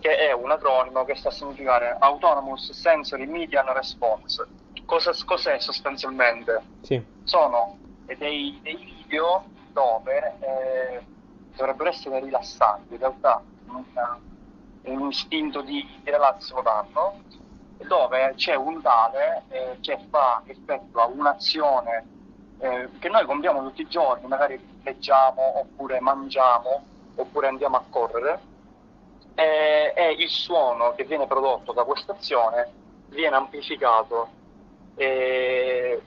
che 0.00 0.16
è 0.16 0.32
un 0.32 0.50
acronimo 0.50 1.04
che 1.04 1.14
sta 1.14 1.28
a 1.28 1.32
significare 1.32 1.96
Autonomous 1.98 2.72
Sensory 2.72 3.26
Median 3.26 3.72
Response. 3.72 4.46
Cosa, 4.84 5.12
cos'è 5.24 5.58
sostanzialmente? 5.58 6.62
sì, 6.80 7.02
sono 7.24 7.76
dei, 8.04 8.60
dei 8.62 8.76
video 8.76 9.44
dove 9.72 10.36
eh, 10.38 11.04
dovrebbero 11.56 11.90
essere 11.90 12.20
rilassanti, 12.20 12.94
in 12.94 13.00
realtà 13.00 13.42
un, 13.66 13.84
un 14.86 15.08
istinto 15.08 15.60
di, 15.60 15.86
di 16.02 16.10
danno, 16.10 17.22
dove 17.86 18.32
c'è 18.36 18.54
un 18.54 18.80
tale 18.80 19.42
eh, 19.48 19.78
che 19.80 19.98
fa, 20.08 20.42
effettua 20.46 21.04
un'azione 21.06 22.06
eh, 22.58 22.88
che 22.98 23.08
noi 23.08 23.24
compiamo 23.26 23.62
tutti 23.62 23.82
i 23.82 23.88
giorni, 23.88 24.26
magari 24.26 24.58
leggiamo 24.82 25.60
oppure 25.60 26.00
mangiamo, 26.00 26.84
oppure 27.16 27.48
andiamo 27.48 27.76
a 27.76 27.84
correre 27.88 28.40
e, 29.34 29.92
e 29.94 30.12
il 30.12 30.28
suono 30.28 30.94
che 30.94 31.04
viene 31.04 31.26
prodotto 31.26 31.72
da 31.72 31.84
questa 31.84 32.12
azione 32.12 32.72
viene 33.08 33.36
amplificato. 33.36 34.28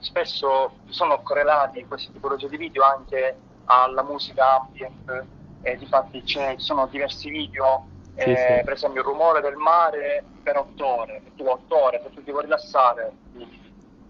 Spesso 0.00 0.72
sono 0.88 1.22
correlati 1.22 1.86
queste 1.86 2.12
tipologie 2.12 2.48
di 2.48 2.56
video 2.56 2.82
anche 2.82 3.38
alla 3.66 4.02
musica 4.02 4.60
ambient 4.60 5.26
e 5.62 5.76
difatti 5.76 6.22
c'è- 6.22 6.56
ci 6.56 6.64
sono 6.64 6.86
diversi 6.88 7.30
video 7.30 7.86
Sì, 8.16 8.30
eh, 8.30 8.34
sì. 8.34 8.64
per 8.64 8.72
esempio 8.74 9.00
il 9.00 9.06
rumore 9.06 9.40
del 9.40 9.56
mare 9.56 10.24
per 10.42 10.56
otto 10.56 10.86
ore 10.86 11.22
tu 11.36 11.46
otto 11.46 11.84
ore 11.84 12.00
se 12.02 12.10
tu 12.12 12.22
ti 12.22 12.30
vuoi 12.30 12.42
rilassare 12.44 13.12
ti, 13.32 13.46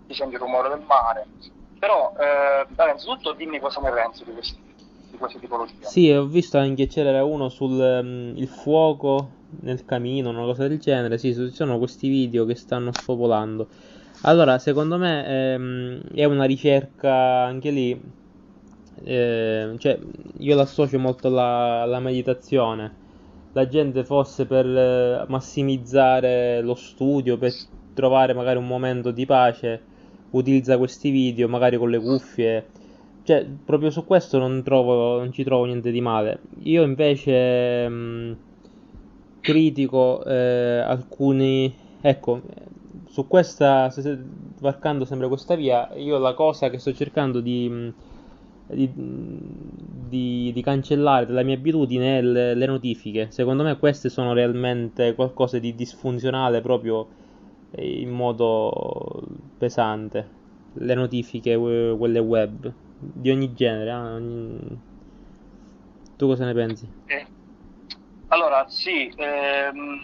ti 0.06 0.14
senti 0.14 0.34
il 0.34 0.40
rumore 0.40 0.68
del 0.68 0.80
mare 0.80 1.26
però 1.78 2.12
eh, 2.18 2.66
innanzitutto 2.70 3.32
dimmi 3.32 3.58
cosa 3.60 3.80
ne 3.80 3.90
pensi 3.90 4.24
di, 4.24 4.32
questi, 4.32 4.58
di 5.10 5.16
queste 5.16 5.38
tipologie 5.38 5.86
Sì, 5.86 6.10
ho 6.10 6.26
visto 6.26 6.58
anche 6.58 6.86
c'era 6.86 7.24
uno 7.24 7.48
sul 7.48 8.34
il 8.36 8.48
fuoco 8.48 9.38
nel 9.62 9.84
camino, 9.84 10.30
una 10.30 10.44
cosa 10.44 10.68
del 10.68 10.78
genere. 10.78 11.18
Sì, 11.18 11.34
ci 11.34 11.50
sono 11.50 11.78
questi 11.78 12.08
video 12.08 12.44
che 12.44 12.54
stanno 12.54 12.92
spopolando. 12.92 13.68
Allora, 14.22 14.58
secondo 14.58 14.98
me 14.98 15.26
ehm, 15.54 16.00
è 16.14 16.24
una 16.24 16.44
ricerca 16.44 17.12
anche 17.44 17.70
lì. 17.70 18.00
eh, 19.04 19.74
cioè, 19.78 19.98
io 20.38 20.56
l'associo 20.56 20.98
molto 20.98 21.28
alla, 21.28 21.82
alla 21.82 22.00
meditazione. 22.00 22.98
La 23.52 23.66
gente 23.66 24.04
fosse 24.04 24.46
per 24.46 24.66
eh, 24.66 25.24
massimizzare 25.28 26.60
lo 26.62 26.74
studio, 26.74 27.36
per 27.36 27.52
trovare 27.94 28.32
magari 28.32 28.58
un 28.58 28.66
momento 28.66 29.10
di 29.10 29.26
pace, 29.26 29.82
utilizza 30.30 30.78
questi 30.78 31.10
video, 31.10 31.48
magari 31.48 31.76
con 31.76 31.90
le 31.90 31.98
cuffie. 31.98 32.66
Cioè, 33.22 33.46
proprio 33.64 33.90
su 33.90 34.04
questo 34.04 34.38
non 34.38 34.62
trovo, 34.62 35.18
non 35.18 35.32
ci 35.32 35.44
trovo 35.44 35.64
niente 35.64 35.90
di 35.90 36.00
male. 36.00 36.40
Io 36.62 36.82
invece 36.82 37.88
mh, 37.88 38.36
critico 39.40 40.24
eh, 40.24 40.78
alcuni, 40.86 41.74
ecco, 42.00 42.40
su 43.08 43.26
questa, 43.26 43.92
varcando 44.60 45.04
sempre 45.04 45.28
questa 45.28 45.54
via, 45.56 45.90
io 45.96 46.18
la 46.18 46.34
cosa 46.34 46.70
che 46.70 46.78
sto 46.78 46.92
cercando 46.92 47.40
di, 47.40 47.68
mh, 47.68 47.94
di, 48.74 48.90
di- 48.94 50.50
di 50.52 50.62
cancellare 50.62 51.26
dalla 51.26 51.42
mia 51.42 51.54
abitudine 51.56 52.20
le, 52.22 52.54
le 52.54 52.66
notifiche. 52.66 53.30
Secondo 53.30 53.62
me 53.62 53.78
queste 53.78 54.08
sono 54.08 54.32
realmente 54.32 55.14
qualcosa 55.14 55.58
di 55.58 55.74
disfunzionale 55.74 56.60
proprio 56.60 57.08
eh, 57.70 58.00
in 58.00 58.10
modo 58.10 59.22
pesante. 59.56 60.38
Le 60.72 60.94
notifiche, 60.94 61.56
que- 61.56 61.94
quelle 61.98 62.18
web, 62.20 62.72
di 62.96 63.30
ogni 63.30 63.52
genere. 63.54 63.90
ah, 63.90 64.14
ogni- 64.14 64.78
Tu 66.18 66.26
cosa 66.28 66.44
ne 66.46 66.54
pensi? 66.54 66.88
Eh, 67.08 67.26
Allora, 68.28 68.66
sì, 68.68 69.12
ehm, 69.16 70.00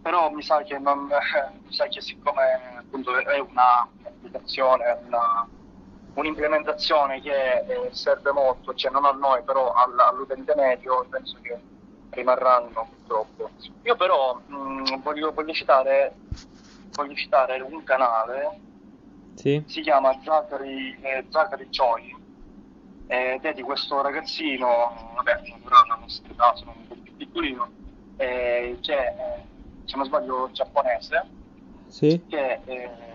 però 0.00 0.30
mi 0.30 0.42
sa 0.42 0.62
che, 0.62 0.78
non, 0.78 1.04
mi 1.64 1.72
sa 1.72 1.86
che 1.88 2.00
siccome 2.00 2.42
appunto 2.78 3.16
è 3.18 3.38
una 3.38 3.86
applicazione, 4.02 4.98
una, 5.06 5.46
un'implementazione 6.14 7.20
che 7.20 7.58
eh, 7.60 7.88
serve 7.92 8.32
molto, 8.32 8.74
cioè 8.74 8.90
non 8.90 9.04
a 9.04 9.10
noi, 9.12 9.42
però 9.42 9.72
all- 9.72 9.98
all'utente 9.98 10.54
medio, 10.54 11.06
penso 11.08 11.38
che 11.42 11.58
rimarranno 12.10 12.88
purtroppo. 12.90 13.50
Io 13.82 13.96
però 13.96 14.40
mh, 14.46 15.00
voglio, 15.02 15.32
voglio 15.32 15.52
citare, 15.52 16.16
voglio 16.94 17.14
citare 17.14 17.60
un 17.60 17.82
canale 17.84 18.60
Sì? 19.34 19.62
si 19.66 19.80
chiama 19.80 20.18
Zachary, 20.22 20.98
eh, 21.00 21.26
Zachary 21.30 21.68
Choi 21.70 22.14
ed 23.06 23.44
è 23.44 23.52
di 23.54 23.62
questo 23.62 24.00
ragazzino, 24.02 24.68
vabbè, 25.16 25.40
naturale, 25.50 25.88
la 25.88 25.98
nostra 26.00 26.30
età, 26.30 26.54
sono 26.54 26.72
un 26.76 26.86
po' 26.86 26.96
più 27.02 27.12
piccolino, 27.16 27.68
eh, 28.16 28.78
che 28.80 28.94
è, 28.96 29.44
se 29.84 29.96
non 29.96 30.06
sbaglio, 30.06 30.50
giapponese, 30.52 31.26
Sì? 31.88 32.22
che 32.28 32.60
eh, 32.64 33.09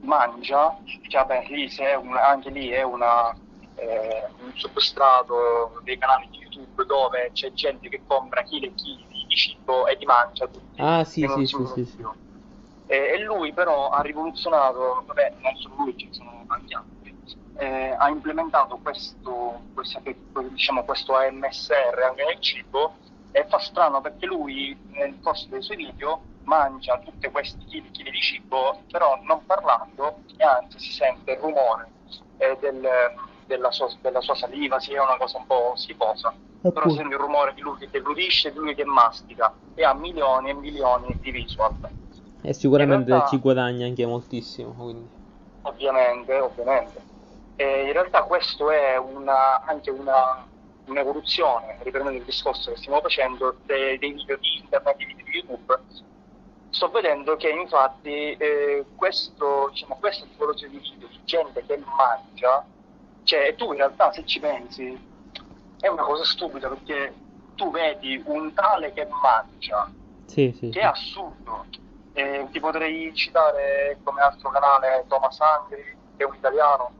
mangia, 0.00 0.76
che 1.08 1.16
vabbè, 1.18 1.46
lì 1.48 1.68
un- 1.96 2.16
anche 2.16 2.50
lì 2.50 2.68
è 2.70 2.82
una, 2.82 3.34
eh, 3.74 4.24
un 4.40 4.52
substrato 4.54 5.80
dei 5.84 5.98
canali 5.98 6.28
di 6.30 6.38
YouTube 6.38 6.84
dove 6.86 7.30
c'è 7.32 7.52
gente 7.52 7.88
che 7.88 8.02
compra 8.06 8.42
chili 8.42 8.66
e 8.66 8.74
chili 8.74 9.06
di 9.08 9.26
cibo 9.28 9.86
e 9.86 9.96
li 9.98 10.06
mangia 10.06 10.46
tutti. 10.46 10.80
Ah, 10.80 11.04
sì, 11.04 11.26
sì, 11.26 11.46
sì, 11.46 11.64
sì, 11.66 11.82
video. 11.82 12.14
E, 12.86 12.96
e 12.96 13.18
lui 13.18 13.52
però 13.52 13.90
ha 13.90 14.00
rivoluzionato, 14.00 15.04
vabbè, 15.06 15.34
non 15.42 15.54
solo 15.56 15.74
lui, 15.78 15.96
ci 15.96 16.08
sono 16.10 16.44
tanti 16.48 16.74
altri, 16.74 17.14
eh, 17.58 17.94
ha 17.98 18.08
implementato 18.08 18.78
questo, 18.78 19.62
questo, 19.74 20.00
diciamo, 20.48 20.84
questo 20.84 21.14
AMSR 21.16 21.98
anche 22.08 22.24
nel 22.24 22.40
cibo 22.40 22.94
e 23.30 23.46
fa 23.48 23.58
strano 23.58 24.00
perché 24.00 24.26
lui 24.26 24.76
nel 24.92 25.18
corso 25.20 25.46
dei 25.50 25.62
suoi 25.62 25.76
video 25.76 26.22
mangia 26.44 26.98
tutti 26.98 27.28
questi 27.30 27.64
chili, 27.66 27.90
chili 27.90 28.10
di 28.10 28.20
cibo, 28.20 28.80
però 28.90 29.18
non 29.24 29.44
parlando 29.44 30.20
e 30.36 30.44
anzi 30.44 30.78
si 30.78 30.92
sente 30.92 31.32
il 31.32 31.38
rumore 31.38 31.90
eh, 32.38 32.56
del- 32.60 32.88
della, 33.46 33.70
sua, 33.70 33.88
della 34.00 34.20
sua 34.20 34.34
saliva, 34.34 34.78
sì, 34.78 34.92
è 34.92 35.00
una 35.00 35.16
cosa 35.16 35.38
un 35.38 35.46
po' 35.46 35.72
schifosa, 35.76 36.34
però 36.60 36.70
Appunto. 36.70 36.90
si 36.90 36.96
sente 36.96 37.14
il 37.14 37.20
rumore 37.20 37.54
di 37.54 37.60
lui 37.60 37.76
che 37.78 37.88
deglutisce, 37.90 38.52
di 38.52 38.58
lui 38.58 38.74
che 38.74 38.84
mastica 38.84 39.52
e 39.74 39.84
ha 39.84 39.92
milioni 39.94 40.50
e 40.50 40.54
milioni 40.54 41.16
di 41.20 41.30
visual. 41.30 41.74
E 42.40 42.52
sicuramente 42.54 43.10
realtà- 43.10 43.28
ci 43.28 43.38
guadagna 43.38 43.86
anche 43.86 44.06
moltissimo, 44.06 44.72
quindi. 44.74 45.08
Ovviamente, 45.62 46.38
ovviamente. 46.38 47.02
E 47.56 47.82
in 47.86 47.92
realtà 47.92 48.22
questo 48.22 48.70
è 48.70 48.96
una- 48.96 49.60
anche 49.64 49.90
una, 49.90 50.46
un'evoluzione, 50.88 51.78
riprendendo 51.82 52.18
il 52.18 52.24
discorso 52.24 52.72
che 52.72 52.78
stiamo 52.78 53.00
facendo, 53.00 53.58
de- 53.64 53.98
dei 53.98 54.12
video 54.12 54.36
di 54.36 54.58
internet, 54.58 54.96
dei 54.96 55.06
video 55.06 55.24
di 55.24 55.30
YouTube. 55.38 55.80
Sto 56.70 56.88
vedendo 56.90 57.36
che 57.36 57.48
infatti 57.48 58.32
eh, 58.32 58.84
questo, 58.94 59.68
diciamo, 59.70 59.96
questa 59.98 60.26
tipologia 60.26 60.66
di 60.68 60.78
video 60.78 61.08
di 61.08 61.20
gente 61.24 61.64
che 61.64 61.76
mangia, 61.78 62.64
cioè 63.24 63.54
tu 63.56 63.72
in 63.72 63.78
realtà 63.78 64.12
se 64.12 64.24
ci 64.24 64.38
pensi 64.38 65.06
è 65.80 65.88
una 65.88 66.02
cosa 66.02 66.24
stupida 66.24 66.68
perché 66.68 67.14
tu 67.54 67.70
vedi 67.70 68.22
un 68.26 68.52
tale 68.54 68.92
che 68.92 69.06
mangia, 69.22 69.90
Sì, 70.26 70.54
sì, 70.56 70.68
che 70.70 70.80
è 70.80 70.84
assurdo. 70.84 71.66
Eh, 72.12 72.48
ti 72.50 72.60
potrei 72.60 73.14
citare 73.14 73.98
come 74.02 74.20
altro 74.20 74.50
canale 74.50 75.04
Thomas 75.08 75.38
Angri, 75.40 75.82
che 76.16 76.24
è 76.24 76.26
un 76.26 76.34
italiano, 76.34 76.90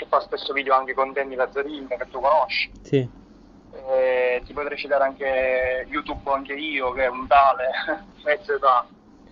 che 0.00 0.06
fa 0.06 0.20
spesso 0.20 0.54
video 0.54 0.74
anche 0.74 0.94
con 0.94 1.12
Danny 1.12 1.34
Lazzarin, 1.34 1.86
che 1.86 2.06
tu 2.10 2.20
conosci. 2.20 2.70
Sì. 2.80 3.06
Eh, 3.72 4.42
ti 4.46 4.52
potrei 4.54 4.78
citare 4.78 5.04
anche 5.04 5.86
YouTube 5.90 6.22
anche 6.32 6.54
io, 6.54 6.92
che 6.92 7.04
è 7.04 7.08
un 7.08 7.26
tale, 7.26 7.68
età, 8.24 8.86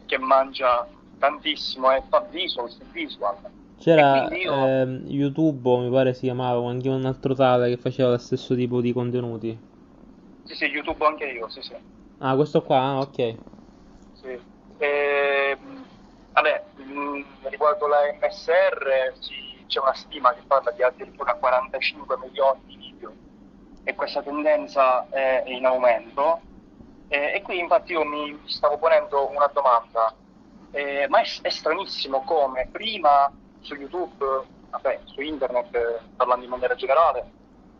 che 0.04 0.18
mangia 0.18 0.86
tantissimo 1.18 1.90
e 1.90 2.02
fa 2.08 2.20
visual 2.30 2.70
su 2.70 2.84
visual. 2.92 3.36
C'era 3.78 4.28
io- 4.36 4.66
ehm, 4.66 5.04
YouTube, 5.06 5.78
mi 5.78 5.90
pare 5.90 6.12
si 6.12 6.22
chiamava, 6.26 6.68
anche 6.68 6.88
un 6.90 7.06
altro 7.06 7.34
tale 7.34 7.70
che 7.70 7.76
faceva 7.78 8.10
lo 8.10 8.18
stesso 8.18 8.54
tipo 8.54 8.82
di 8.82 8.92
contenuti. 8.92 9.58
Sì, 10.44 10.54
sì, 10.54 10.64
YouTube 10.66 11.04
anche 11.06 11.24
io, 11.24 11.48
sì, 11.48 11.62
sì. 11.62 11.74
Ah, 12.18 12.34
questo 12.34 12.62
qua, 12.62 12.78
ah, 12.78 12.98
ok. 13.00 13.38
Sì. 14.12 14.38
Ehm, 14.78 15.86
vabbè, 16.32 16.64
mh, 16.76 17.22
riguardo 17.48 17.86
la 17.86 17.98
MSR 18.20 19.12
sì, 19.18 19.34
c'è 19.68 19.80
una 19.80 19.94
stima 19.94 20.32
che 20.34 20.42
parla 20.46 20.72
di 20.72 20.82
addirittura 20.82 21.34
45 21.34 22.18
milioni 22.18 22.60
di 22.64 22.76
video. 22.76 23.12
E 23.84 23.94
questa 23.94 24.22
tendenza 24.22 25.06
è 25.10 25.44
in 25.46 25.64
aumento. 25.66 26.40
Eh, 27.08 27.34
e 27.36 27.42
qui 27.42 27.58
infatti 27.60 27.92
io 27.92 28.04
mi 28.04 28.38
stavo 28.46 28.78
ponendo 28.78 29.30
una 29.30 29.46
domanda, 29.52 30.14
Eh, 30.70 31.06
ma 31.08 31.20
è, 31.20 31.24
è 31.42 31.48
stranissimo 31.48 32.22
come 32.24 32.68
prima 32.70 33.32
su 33.60 33.74
YouTube, 33.74 34.46
vabbè, 34.70 35.00
su 35.04 35.20
internet, 35.22 35.74
eh, 35.74 36.00
parlando 36.16 36.44
in 36.44 36.50
maniera 36.50 36.74
generale, 36.74 37.30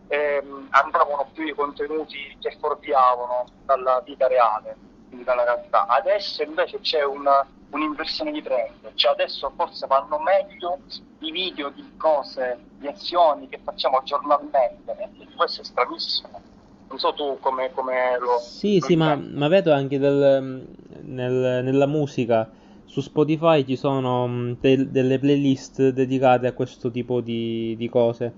ehm, 0.08 0.68
andavano 0.70 1.28
più 1.32 1.44
i 1.46 1.52
contenuti 1.54 2.36
che 2.40 2.56
fuorviavano 2.58 3.46
dalla 3.64 4.00
vita 4.00 4.26
reale, 4.26 4.76
quindi 5.08 5.24
dalla 5.24 5.44
realtà. 5.44 5.86
Adesso 5.88 6.42
invece 6.42 6.80
c'è 6.80 7.02
una- 7.04 7.44
un'inversione 7.70 8.32
di 8.32 8.42
trend, 8.42 8.92
cioè 8.94 9.12
adesso 9.12 9.52
forse 9.56 9.86
vanno 9.86 10.18
meglio 10.18 10.78
i 11.20 11.30
video 11.30 11.68
di 11.70 11.84
cose, 11.96 12.58
di 12.78 12.86
azioni 12.86 13.48
che 13.48 13.60
facciamo 13.62 14.00
giornalmente, 14.04 14.96
e 14.98 15.26
questo 15.36 15.60
è 15.62 15.64
stranissimo. 15.64 16.40
Non 16.88 16.98
so 16.98 17.12
tu 17.12 17.36
come, 17.40 17.70
come 17.72 18.18
lo... 18.18 18.38
Sì, 18.38 18.78
lo 18.80 18.86
sì, 18.86 18.96
ma, 18.96 19.14
ma 19.14 19.48
vedo 19.48 19.72
anche 19.72 19.98
del- 19.98 20.66
nel- 21.02 21.60
nella 21.62 21.86
musica. 21.86 22.50
Su 22.86 23.02
Spotify 23.02 23.66
ci 23.66 23.76
sono 23.76 24.26
mm, 24.26 24.52
del- 24.60 24.88
delle 24.88 25.18
playlist 25.18 25.90
dedicate 25.90 26.46
a 26.46 26.52
questo 26.54 26.90
tipo 26.90 27.20
di, 27.20 27.76
di 27.76 27.88
cose. 27.90 28.36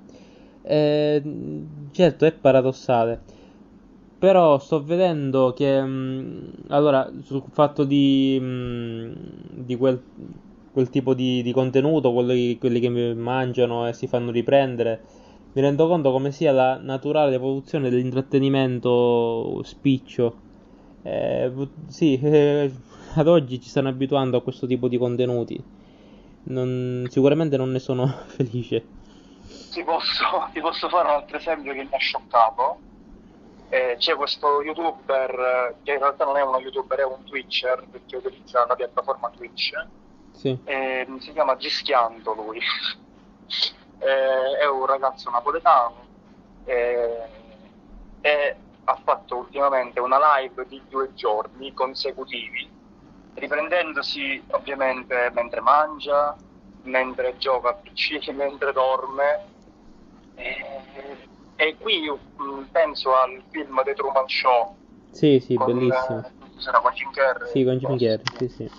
Eh, 0.63 1.23
certo, 1.93 2.27
è 2.27 2.33
paradossale. 2.33 3.23
Però 4.21 4.59
sto 4.59 4.85
vedendo 4.85 5.55
che, 5.55 5.81
mm, 5.83 6.49
allora, 6.69 7.11
sul 7.23 7.43
fatto 7.51 7.85
di, 7.85 8.37
mm, 8.39 9.13
di 9.65 9.77
quel, 9.77 9.99
quel 10.73 10.91
tipo 10.91 11.15
di, 11.15 11.43
di 11.43 11.53
contenuto, 11.53 12.13
quelli, 12.13 12.59
quelli 12.59 12.81
che 12.81 13.15
mangiano 13.15 13.89
e 13.89 13.95
si 13.95 14.07
fanno 14.07 14.31
riprendere, 14.31 15.01
mi 15.53 15.63
rendo 15.63 15.89
conto 15.89 16.13
come 16.13 16.33
sia 16.33 16.53
la 16.53 16.77
naturale 16.77 17.35
evoluzione 17.35 17.89
dell'intrattenimento 17.89 19.63
spiccio. 19.65 20.37
Eh, 21.03 21.51
sì, 21.89 22.21
eh, 22.23 22.71
ad 23.17 23.27
oggi 23.27 23.59
ci 23.59 23.71
stanno 23.71 23.89
abituando 23.89 24.37
a 24.37 24.43
questo 24.43 24.67
tipo 24.67 24.89
di 24.89 24.99
contenuti. 24.99 25.59
Non- 26.43 27.07
sicuramente 27.09 27.57
non 27.57 27.71
ne 27.71 27.79
sono 27.79 28.07
felice. 28.29 28.85
Ti 29.73 29.83
posso, 29.83 30.25
ti 30.53 30.61
posso 30.61 30.91
fare 30.91 31.09
un 31.09 31.15
altro 31.15 31.39
esempio 31.39 31.73
che 31.73 31.85
mi 31.85 31.95
ha 31.95 31.99
scioccato. 31.99 32.89
Eh, 33.73 33.95
c'è 33.99 34.17
questo 34.17 34.63
youtuber, 34.63 35.31
eh, 35.31 35.75
che 35.85 35.93
in 35.93 35.99
realtà 36.01 36.25
non 36.25 36.37
è 36.37 36.43
uno 36.43 36.59
youtuber, 36.59 36.99
è 36.99 37.05
un 37.05 37.23
twitcher, 37.25 37.87
perché 37.89 38.17
utilizza 38.17 38.67
la 38.67 38.75
piattaforma 38.75 39.31
Twitch, 39.31 39.71
Sì, 40.33 40.59
eh, 40.65 41.07
si 41.21 41.33
chiama 41.33 41.57
Gischianto 41.57 42.35
lui. 42.35 42.61
Eh, 44.03 44.59
è 44.59 44.67
un 44.67 44.87
ragazzo 44.87 45.29
napoletano 45.29 46.07
eh, 46.65 47.29
e 48.23 48.57
ha 48.85 49.01
fatto 49.05 49.37
ultimamente 49.37 50.01
una 50.01 50.39
live 50.39 50.67
di 50.69 50.81
due 50.89 51.13
giorni 51.13 51.75
consecutivi, 51.75 52.67
riprendendosi 53.35 54.43
ovviamente 54.53 55.31
mentre 55.35 55.61
mangia, 55.61 56.35
mentre 56.85 57.37
gioca 57.37 57.69
a 57.69 57.75
PC, 57.75 58.29
mentre 58.33 58.73
dorme. 58.73 59.45
E, 60.37 61.29
e 61.61 61.77
qui 61.77 62.01
io 62.01 62.19
mh, 62.37 62.63
penso 62.73 63.15
al 63.15 63.43
film 63.51 63.83
The 63.85 63.93
Truman 63.93 64.27
Show. 64.27 64.77
Sì, 65.11 65.41
sì, 65.41 65.57
con, 65.57 65.67
bellissimo. 65.67 66.25
eh, 66.25 66.55
cos'era, 66.55 66.81
con 66.81 66.93
Jim 66.93 67.11
Carrey, 67.11 67.51
Sì, 67.51 67.65
con 67.65 67.77
Jim 67.77 67.99
Carrey, 67.99 68.23
sì, 68.39 68.49
sì. 68.49 68.71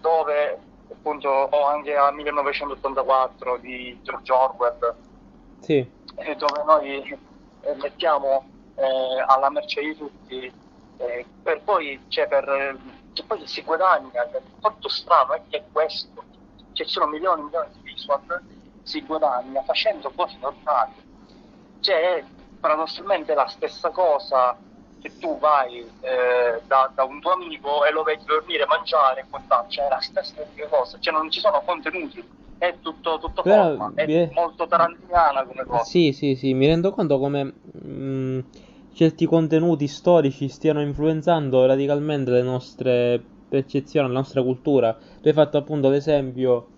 dove 0.00 0.58
appunto 0.92 1.28
o 1.28 1.66
anche 1.66 1.96
a 1.96 2.12
1984 2.12 3.56
di 3.56 3.98
George 4.02 4.32
Orwell. 4.32 4.94
Sì, 5.58 5.90
dove 6.36 6.62
noi 6.64 7.18
eh, 7.62 7.74
mettiamo 7.82 8.44
eh, 8.76 9.24
alla 9.26 9.50
merce 9.50 9.80
di 9.80 9.96
tutti 9.96 10.52
eh, 10.98 11.26
per 11.42 11.62
poi, 11.62 12.00
cioè, 12.08 12.28
per, 12.28 12.48
eh, 12.48 12.76
che 13.12 13.24
poi 13.24 13.44
si 13.46 13.62
guadagna 13.62 14.22
il 14.22 14.40
fatto 14.60 14.88
strano 14.88 15.32
è 15.32 15.42
che 15.48 15.56
è 15.56 15.64
questo. 15.72 16.22
Ci 16.74 16.84
sono 16.84 17.06
milioni 17.06 17.40
e 17.40 17.44
milioni 17.44 17.68
di 17.72 17.80
visual 17.82 18.42
si 18.82 19.02
guadagna 19.02 19.62
facendo 19.62 20.12
cose 20.14 20.36
normali 20.40 21.03
cioè 21.84 22.16
è 22.16 22.24
paradossalmente 22.58 23.34
la 23.34 23.46
stessa 23.46 23.90
cosa 23.90 24.56
che 25.00 25.18
tu 25.18 25.38
vai 25.38 25.80
eh, 26.00 26.62
da, 26.66 26.90
da 26.94 27.04
un 27.04 27.20
tuo 27.20 27.32
amico 27.32 27.84
e 27.84 27.92
lo 27.92 28.02
vedi 28.02 28.24
dormire, 28.24 28.64
mangiare 28.64 29.20
e 29.20 29.24
quant'altro, 29.28 29.70
cioè 29.70 29.84
è 29.84 29.88
la 29.90 30.00
stessa 30.00 30.34
cosa, 30.70 30.96
cioè 30.98 31.12
non 31.12 31.30
ci 31.30 31.40
sono 31.40 31.60
contenuti, 31.62 32.26
è 32.56 32.76
tutto, 32.80 33.18
tutto 33.18 33.42
Però, 33.42 33.76
forma, 33.76 33.92
è 33.94 34.08
eh, 34.08 34.30
molto 34.32 34.66
tarantiniana 34.66 35.44
come 35.44 35.64
cosa. 35.66 35.84
Sì, 35.84 36.12
sì, 36.12 36.34
sì, 36.36 36.54
mi 36.54 36.66
rendo 36.66 36.90
conto 36.92 37.18
come 37.18 37.44
mh, 37.44 38.38
certi 38.94 39.26
contenuti 39.26 39.86
storici 39.88 40.48
stiano 40.48 40.80
influenzando 40.80 41.66
radicalmente 41.66 42.30
le 42.30 42.42
nostre 42.42 43.22
percezioni, 43.46 44.06
la 44.08 44.14
nostra 44.14 44.42
cultura. 44.42 44.94
Tu 45.20 45.28
hai 45.28 45.34
fatto 45.34 45.58
appunto 45.58 45.90
l'esempio 45.90 46.68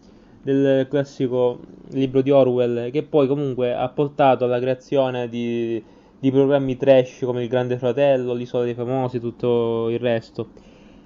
del 0.46 0.86
classico 0.86 1.58
libro 1.90 2.22
di 2.22 2.30
Orwell, 2.30 2.92
che 2.92 3.02
poi 3.02 3.26
comunque 3.26 3.74
ha 3.74 3.88
portato 3.88 4.44
alla 4.44 4.60
creazione 4.60 5.28
di, 5.28 5.82
di 6.20 6.30
programmi 6.30 6.76
trash 6.76 7.22
come 7.24 7.42
Il 7.42 7.48
Grande 7.48 7.76
Fratello, 7.78 8.32
L'Isola 8.32 8.62
dei 8.62 8.74
Famosi, 8.74 9.18
tutto 9.18 9.88
il 9.90 9.98
resto. 9.98 10.50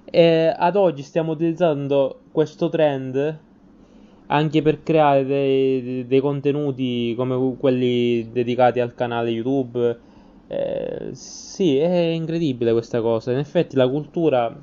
E 0.04 0.54
ad 0.54 0.76
oggi 0.76 1.02
stiamo 1.02 1.32
utilizzando 1.32 2.20
questo 2.30 2.68
trend 2.68 3.38
anche 4.26 4.62
per 4.62 4.82
creare 4.82 5.24
dei, 5.24 6.06
dei 6.06 6.20
contenuti 6.20 7.14
come 7.16 7.56
quelli 7.58 8.30
dedicati 8.30 8.78
al 8.78 8.94
canale 8.94 9.30
YouTube. 9.30 9.98
Eh, 10.48 11.08
sì, 11.12 11.78
è 11.78 11.96
incredibile 11.96 12.72
questa 12.72 13.00
cosa. 13.00 13.32
In 13.32 13.38
effetti 13.38 13.74
la 13.74 13.88
cultura, 13.88 14.54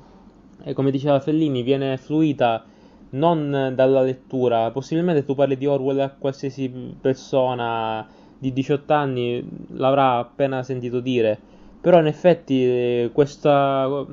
eh, 0.62 0.72
come 0.72 0.92
diceva 0.92 1.18
Fellini, 1.18 1.62
viene 1.62 1.96
fluita 1.96 2.64
non 3.10 3.72
dalla 3.74 4.02
lettura. 4.02 4.70
Possibilmente 4.70 5.24
tu 5.24 5.34
parli 5.34 5.56
di 5.56 5.66
Orwell 5.66 6.00
a 6.00 6.10
qualsiasi 6.10 6.68
persona 7.00 8.06
di 8.38 8.52
18 8.52 8.92
anni 8.92 9.46
l'avrà 9.72 10.18
appena 10.18 10.62
sentito 10.62 11.00
dire. 11.00 11.38
Però 11.80 11.98
in 11.98 12.06
effetti 12.06 12.62
eh, 12.64 13.10
questa, 13.12 14.04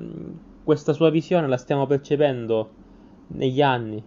questa 0.64 0.94
sua 0.94 1.10
visione 1.10 1.48
la 1.48 1.58
stiamo 1.58 1.86
percependo 1.88 2.70
negli 3.28 3.62
anni. 3.62 4.04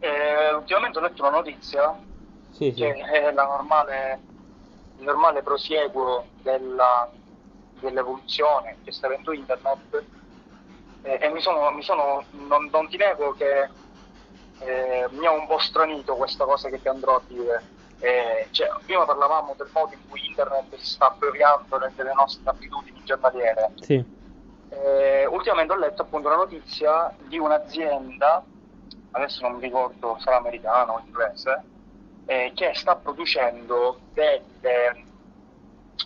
Eh, 0.00 0.52
ultimamente 0.54 0.98
ho 0.98 1.02
letto 1.02 1.22
una 1.22 1.36
notizia 1.36 1.98
Sì, 2.50 2.70
sì. 2.70 2.74
che 2.74 2.92
è 2.92 3.32
la 3.32 3.44
normale, 3.44 4.18
il 4.98 5.04
normale 5.04 5.42
prosieguo 5.42 6.24
della- 6.42 7.08
dell'evoluzione 7.80 8.76
che 8.84 8.92
sta 8.92 9.06
avendo 9.06 9.32
internet 9.32 10.04
eh, 11.04 11.18
e 11.20 11.28
mi 11.30 11.40
sono, 11.40 11.70
mi 11.70 11.82
sono- 11.82 12.24
non, 12.30 12.68
non 12.72 12.88
ti 12.88 12.96
nego 12.96 13.34
che 13.34 13.68
eh, 14.58 15.06
mi 15.10 15.26
ha 15.26 15.30
un 15.30 15.46
po' 15.46 15.58
stranito 15.58 16.16
questa 16.16 16.44
cosa 16.44 16.68
che 16.70 16.80
ti 16.80 16.88
andrò 16.88 17.16
a 17.16 17.22
dire. 17.26 17.64
Eh, 17.98 18.48
cioè, 18.50 18.68
prima 18.84 19.04
parlavamo 19.04 19.54
del 19.56 19.68
modo 19.72 19.92
in 19.94 20.00
cui 20.08 20.24
internet 20.26 20.74
si 20.76 20.84
sta 20.86 21.06
appropriando 21.06 21.78
de- 21.78 21.92
delle 21.94 22.12
nostre 22.14 22.50
abitudini 22.50 23.00
giornaliere. 23.04 23.72
Sì, 23.76 24.02
ultimamente 25.30 25.72
ho 25.72 25.76
letto 25.76 26.02
appunto 26.02 26.28
una 26.28 26.36
notizia 26.36 27.12
di 27.18 27.38
un'azienda, 27.38 28.44
adesso 29.12 29.42
non 29.42 29.56
mi 29.56 29.60
ricordo 29.62 30.16
se 30.18 30.30
è 30.30 30.34
americana 30.34 30.92
o 30.92 31.02
inglese, 31.04 31.64
eh, 32.26 32.52
che 32.54 32.72
sta 32.74 32.96
producendo 32.96 34.00
delle- 34.12 35.04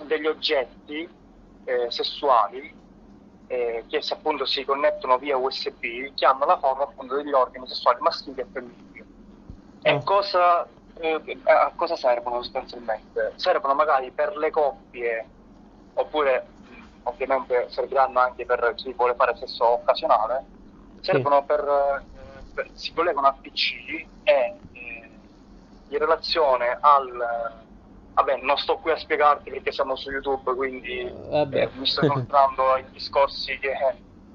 degli 0.04 0.26
oggetti 0.26 1.08
eh, 1.64 1.90
sessuali 1.90 2.74
eh, 3.48 3.84
che 3.88 4.02
se 4.02 4.14
appunto 4.14 4.44
si 4.44 4.64
connettono 4.64 5.18
via 5.18 5.36
USB, 5.36 6.14
che 6.14 6.24
hanno 6.26 6.44
la 6.44 6.58
forma 6.58 6.84
appunto 6.84 7.16
degli 7.16 7.32
organi 7.32 7.66
sessuali 7.66 7.98
maschili 8.00 8.40
e 8.40 8.46
femminili. 8.50 9.04
E 9.82 9.90
Ah. 9.90 10.02
cosa, 10.02 10.66
eh, 11.00 11.38
a 11.44 11.72
cosa 11.74 11.96
servono 11.96 12.42
sostanzialmente? 12.42 13.32
Servono 13.36 13.74
magari 13.74 14.10
per 14.10 14.36
le 14.36 14.50
coppie, 14.50 15.26
oppure 15.94 16.46
ovviamente 17.04 17.70
serviranno 17.70 18.20
anche 18.20 18.44
per 18.44 18.74
chi 18.76 18.92
vuole 18.92 19.14
fare 19.14 19.34
sesso 19.36 19.64
occasionale, 19.66 20.44
servono 21.00 21.42
per, 21.44 21.60
eh, 21.60 22.42
per- 22.52 22.70
si 22.74 22.92
collegano 22.92 23.28
al 23.28 23.36
PC 23.40 23.72
e 24.24 24.54
eh, 24.72 25.10
in 25.88 25.98
relazione 25.98 26.76
al... 26.80 27.66
Vabbè, 28.18 28.38
non 28.42 28.56
sto 28.58 28.78
qui 28.78 28.90
a 28.90 28.96
spiegarti 28.96 29.48
perché 29.48 29.70
siamo 29.70 29.94
su 29.94 30.10
YouTube, 30.10 30.52
quindi 30.56 31.08
eh, 31.60 31.68
mi 31.74 31.86
sto 31.86 32.00
incontrando 32.04 32.72
ai 32.72 32.84
discorsi 32.90 33.56
che, 33.60 33.72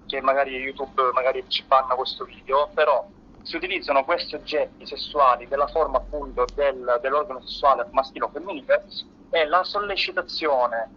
che 0.06 0.22
magari 0.22 0.56
YouTube 0.56 1.12
magari 1.14 1.44
ci 1.50 1.64
banna 1.68 1.94
questo 1.94 2.24
video, 2.24 2.70
però 2.74 3.06
si 3.42 3.58
utilizzano 3.58 4.06
questi 4.06 4.36
oggetti 4.36 4.86
sessuali 4.86 5.50
della 5.50 5.68
forma 5.68 5.98
appunto 5.98 6.46
del- 6.56 6.98
dell'organo 7.02 7.42
sessuale 7.42 7.86
maschile 7.92 8.24
o 8.24 8.30
femminile 8.30 8.86
e 9.30 9.46
la 9.46 9.66
sollecitazione 9.66 10.90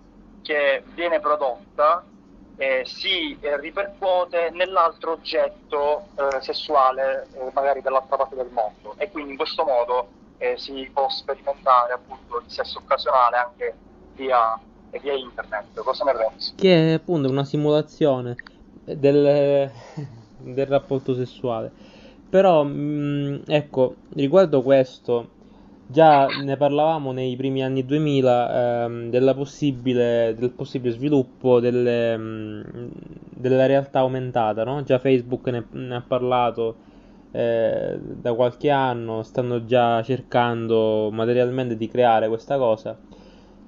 che 0.42 0.85
viene 0.94 1.18
prodotta 1.18 2.05
eh, 2.57 2.83
si 2.85 3.37
eh, 3.40 3.59
ripercuote 3.59 4.51
nell'altro 4.51 5.11
oggetto 5.11 6.05
eh, 6.14 6.40
sessuale 6.40 7.27
eh, 7.33 7.51
magari 7.53 7.83
dall'altra 7.83 8.16
parte 8.16 8.37
del 8.37 8.51
mondo. 8.53 8.94
E 8.96 9.11
quindi 9.11 9.33
in 9.33 9.37
questo 9.37 9.64
modo 9.64 10.09
eh, 10.38 10.57
si 10.57 10.88
può 10.92 11.09
sperimentare 11.09 11.94
appunto 11.94 12.38
il 12.44 12.51
sesso 12.51 12.79
occasionale 12.79 13.37
anche 13.37 13.75
via, 14.14 14.59
via 15.01 15.12
internet. 15.12 15.81
Cosa 15.83 16.05
ne 16.05 16.12
pensi? 16.12 16.55
che 16.55 16.90
è 16.90 16.92
appunto 16.94 17.29
una 17.29 17.44
simulazione 17.44 18.37
del, 18.85 19.70
del 20.38 20.66
rapporto 20.66 21.14
sessuale. 21.14 21.70
Però, 22.29 22.64
mh, 22.64 23.42
ecco, 23.46 23.94
riguardo 24.14 24.62
questo, 24.62 25.29
già 25.87 26.27
ne 26.27 26.57
parlavamo 26.57 27.12
nei 27.12 27.37
primi 27.37 27.62
anni 27.62 27.85
2000 27.85 28.85
ehm, 28.85 29.35
possibile, 29.35 30.35
del 30.37 30.51
possibile 30.51 30.92
sviluppo 30.92 31.61
delle, 31.61 32.16
mh, 32.16 32.90
della 33.31 33.66
realtà 33.66 34.01
aumentata, 34.01 34.64
no? 34.64 34.83
Già 34.83 34.99
Facebook 34.99 35.46
ne, 35.49 35.64
ne 35.70 35.94
ha 35.96 36.03
parlato 36.07 36.77
eh, 37.37 37.99
da 38.01 38.33
qualche 38.35 38.70
anno, 38.70 39.22
stanno 39.22 39.64
già 39.64 40.03
cercando 40.03 41.11
materialmente 41.12 41.77
di 41.77 41.88
creare 41.88 42.29
questa 42.29 42.57
cosa. 42.59 42.96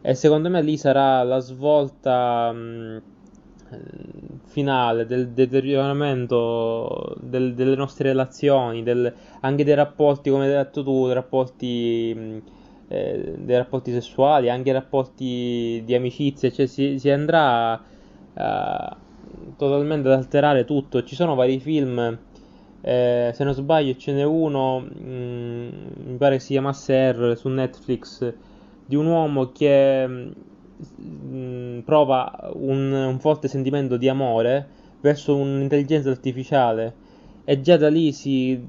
E 0.00 0.14
secondo 0.14 0.48
me 0.50 0.62
lì 0.62 0.76
sarà 0.76 1.22
la 1.22 1.38
svolta 1.40 2.52
mh, 2.52 3.00
finale 4.46 5.06
del 5.06 5.28
deterioramento 5.30 7.14
del- 7.20 7.54
delle 7.54 7.76
nostre 7.76 8.08
relazioni, 8.08 8.82
del- 8.82 9.12
anche 9.40 9.64
dei 9.64 9.74
rapporti, 9.74 10.30
come 10.30 10.44
hai 10.46 10.52
detto 10.52 10.82
tu, 10.82 11.04
dei 11.06 11.14
rapporti, 11.14 12.14
mh, 12.16 12.42
eh, 12.88 13.34
dei 13.38 13.56
rapporti 13.56 13.92
sessuali, 13.92 14.48
anche 14.50 14.72
rapporti 14.72 15.82
di 15.84 15.94
amicizia, 15.94 16.50
cioè 16.50 16.66
si, 16.66 16.98
si 16.98 17.10
andrà 17.10 17.80
a 18.34 18.96
totalmente 19.56 20.08
ad 20.08 20.14
alterare 20.14 20.64
tutto. 20.64 21.02
Ci 21.02 21.14
sono 21.14 21.34
vari 21.34 21.58
film 21.60 22.18
Eh, 22.80 23.30
se 23.34 23.44
non 23.44 23.54
sbaglio 23.54 23.96
ce 23.96 24.12
n'è 24.12 24.22
uno, 24.24 24.80
mm, 24.80 25.68
mi 26.04 26.16
pare 26.16 26.38
si 26.38 26.52
chiamasse 26.52 27.12
R 27.12 27.36
su 27.36 27.48
Netflix, 27.48 28.34
di 28.84 28.94
un 28.96 29.06
uomo 29.06 29.50
che 29.52 30.06
mm, 31.00 31.80
prova 31.80 32.50
un, 32.54 32.92
un 32.92 33.18
forte 33.20 33.48
sentimento 33.48 33.96
di 33.96 34.08
amore 34.08 34.70
verso 35.00 35.36
un'intelligenza 35.36 36.10
artificiale 36.10 36.96
e 37.44 37.60
già 37.60 37.76
da 37.76 37.88
lì 37.88 38.12
si 38.12 38.60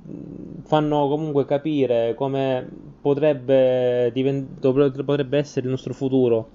fanno 0.64 1.08
comunque 1.10 1.46
capire 1.46 2.14
come 2.16 2.68
potrebbe, 3.02 4.10
diven- 4.14 4.56
potrebbe 4.60 5.38
essere 5.38 5.66
il 5.66 5.72
nostro 5.72 5.94
futuro. 5.94 6.52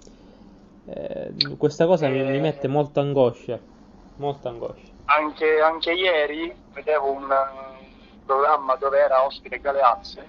Eh, 0.86 1.32
questa 1.58 1.86
cosa 1.86 2.08
mi, 2.08 2.22
mi 2.24 2.40
mette 2.40 2.68
molta 2.68 3.00
angoscia, 3.00 3.60
molta 4.16 4.48
angoscia. 4.50 4.93
Anche, 5.06 5.60
anche 5.60 5.92
ieri 5.92 6.54
vedevo 6.72 7.10
un 7.12 7.34
programma 8.24 8.74
dove 8.76 8.98
era 8.98 9.24
ospite 9.24 9.60
Galeazzi, 9.60 10.20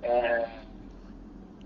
eh, 0.00 0.46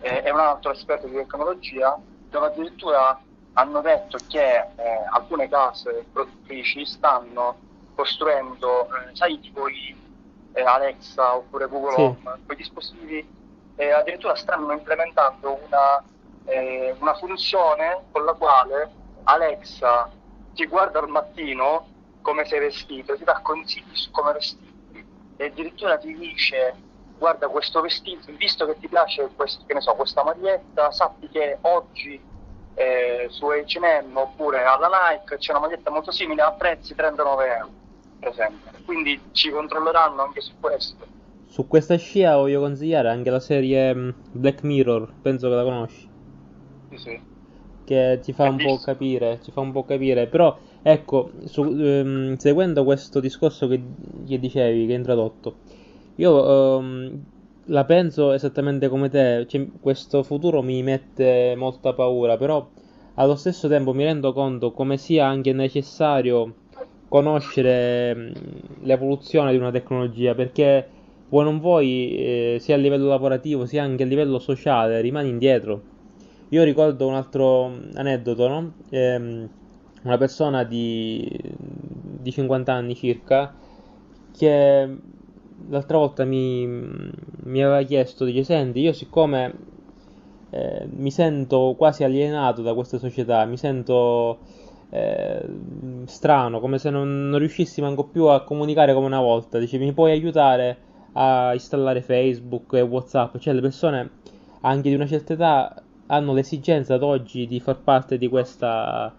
e 0.00 0.30
un 0.30 0.38
altro 0.38 0.72
esperto 0.72 1.06
di 1.06 1.14
tecnologia, 1.14 1.98
dove 2.28 2.46
addirittura 2.46 3.18
hanno 3.54 3.80
detto 3.80 4.18
che 4.28 4.54
eh, 4.76 5.04
alcune 5.10 5.48
case 5.48 6.04
produttrici 6.12 6.84
stanno 6.84 7.56
costruendo, 7.94 8.84
eh, 8.84 9.14
sai, 9.14 9.40
tipo 9.40 9.66
i 9.68 9.96
eh, 10.52 10.62
Alexa 10.62 11.36
oppure 11.36 11.66
Google 11.66 11.94
Sì. 11.94 12.00
Home, 12.02 12.40
quei 12.44 12.56
dispositivi, 12.58 13.34
addirittura 13.76 14.34
stanno 14.34 14.72
implementando 14.72 15.58
una, 15.66 16.02
eh, 16.44 16.94
una 16.98 17.14
funzione 17.14 18.04
con 18.10 18.24
la 18.24 18.32
quale 18.32 18.90
Alexa 19.24 20.10
ti 20.54 20.66
guarda 20.66 20.98
al 20.98 21.08
mattino 21.08 21.86
come 22.26 22.44
sei 22.44 22.58
vestito, 22.58 23.16
ti 23.16 23.22
dà 23.22 23.38
consigli 23.40 23.94
su 23.94 24.10
come 24.10 24.32
vestirti 24.32 25.04
e 25.36 25.44
addirittura 25.46 25.96
ti 25.96 26.12
dice 26.16 26.74
guarda 27.16 27.46
questo 27.48 27.80
vestito, 27.80 28.32
visto 28.32 28.66
che 28.66 28.78
ti 28.78 28.88
piace 28.88 29.30
questo- 29.36 29.62
che 29.64 29.74
ne 29.74 29.80
so, 29.80 29.94
questa 29.94 30.24
maglietta, 30.24 30.90
sappi 30.90 31.28
che 31.28 31.58
oggi 31.62 32.20
eh, 32.78 33.28
su 33.30 33.46
H&M 33.48 34.16
oppure 34.16 34.62
alla 34.64 34.90
Nike 35.10 35.38
c'è 35.38 35.52
una 35.52 35.60
maglietta 35.60 35.90
molto 35.90 36.10
simile 36.10 36.42
a 36.42 36.52
prezzi 36.52 36.94
39 36.94 37.56
euro, 37.56 37.70
per 38.18 38.28
esempio. 38.32 38.70
Quindi 38.84 39.18
ci 39.32 39.50
controlleranno 39.50 40.22
anche 40.22 40.42
su 40.42 40.52
questo. 40.60 41.06
Su 41.46 41.66
questa 41.66 41.96
scia 41.96 42.36
voglio 42.36 42.60
consigliare 42.60 43.08
anche 43.08 43.30
la 43.30 43.40
serie 43.40 43.94
mm, 43.94 44.10
Black 44.32 44.62
Mirror, 44.62 45.14
penso 45.22 45.48
che 45.48 45.54
la 45.54 45.62
conosci, 45.62 46.06
Sì, 46.90 46.96
sì. 46.98 47.20
che 47.84 48.18
ti 48.22 48.32
fa 48.32 48.44
un 48.44 48.56
po' 48.58 48.78
capire, 48.80 49.40
ci 49.42 49.52
fa 49.52 49.60
un 49.60 49.72
po' 49.72 49.84
capire, 49.84 50.26
però 50.26 50.58
ecco, 50.94 51.32
su- 51.46 51.64
ehm, 51.78 52.36
seguendo 52.36 52.84
questo 52.84 53.20
discorso 53.20 53.66
che, 53.68 53.80
che 54.26 54.38
dicevi, 54.38 54.86
che 54.86 54.92
hai 54.92 54.98
introdotto, 54.98 55.58
io 56.16 56.78
ehm, 56.78 57.24
la 57.66 57.84
penso 57.84 58.32
esattamente 58.32 58.88
come 58.88 59.08
te, 59.08 59.46
cioè, 59.48 59.68
questo 59.80 60.22
futuro 60.22 60.62
mi 60.62 60.82
mette 60.82 61.54
molta 61.56 61.92
paura, 61.94 62.36
però 62.36 62.70
allo 63.14 63.34
stesso 63.36 63.68
tempo 63.68 63.92
mi 63.94 64.04
rendo 64.04 64.32
conto 64.32 64.72
come 64.72 64.96
sia 64.98 65.26
anche 65.26 65.52
necessario 65.52 66.56
conoscere 67.08 68.14
mh, 68.14 68.32
l'evoluzione 68.82 69.50
di 69.52 69.58
una 69.58 69.70
tecnologia, 69.70 70.34
perché 70.34 70.88
vuoi 71.28 71.44
non 71.44 71.58
vuoi, 71.60 72.16
eh, 72.16 72.56
sia 72.60 72.74
a 72.76 72.78
livello 72.78 73.08
lavorativo 73.08 73.66
sia 73.66 73.82
anche 73.82 74.02
a 74.04 74.06
livello 74.06 74.38
sociale, 74.38 75.00
rimani 75.00 75.28
indietro. 75.30 75.84
Io 76.50 76.62
ricordo 76.62 77.06
un 77.06 77.14
altro 77.14 77.64
aneddoto, 77.94 78.48
no? 78.48 78.74
Ehm, 78.90 79.48
una 80.06 80.18
persona 80.18 80.64
di, 80.64 81.28
di 81.58 82.30
50 82.30 82.72
anni 82.72 82.94
circa 82.94 83.52
che 84.36 84.96
l'altra 85.68 85.98
volta 85.98 86.24
mi, 86.24 86.66
mi 86.66 87.62
aveva 87.62 87.82
chiesto, 87.82 88.24
dice, 88.24 88.44
senti, 88.44 88.80
io 88.80 88.92
siccome 88.92 89.52
eh, 90.50 90.86
mi 90.90 91.10
sento 91.10 91.74
quasi 91.76 92.04
alienato 92.04 92.62
da 92.62 92.74
questa 92.74 92.98
società, 92.98 93.44
mi 93.46 93.56
sento 93.56 94.38
eh, 94.90 95.44
strano, 96.04 96.60
come 96.60 96.78
se 96.78 96.90
non, 96.90 97.28
non 97.28 97.38
riuscissi 97.38 97.80
manco 97.80 98.04
più 98.04 98.26
a 98.26 98.44
comunicare 98.44 98.94
come 98.94 99.06
una 99.06 99.20
volta. 99.20 99.58
Dice, 99.58 99.78
mi 99.78 99.92
puoi 99.92 100.12
aiutare 100.12 100.78
a 101.12 101.52
installare 101.52 102.02
Facebook 102.02 102.74
e 102.74 102.80
WhatsApp? 102.82 103.38
Cioè, 103.38 103.54
le 103.54 103.60
persone 103.60 104.10
anche 104.60 104.88
di 104.88 104.94
una 104.94 105.06
certa 105.06 105.32
età 105.32 105.82
hanno 106.06 106.32
l'esigenza 106.32 106.94
ad 106.94 107.02
oggi 107.02 107.46
di 107.46 107.58
far 107.60 107.78
parte 107.80 108.18
di 108.18 108.28
questa, 108.28 109.12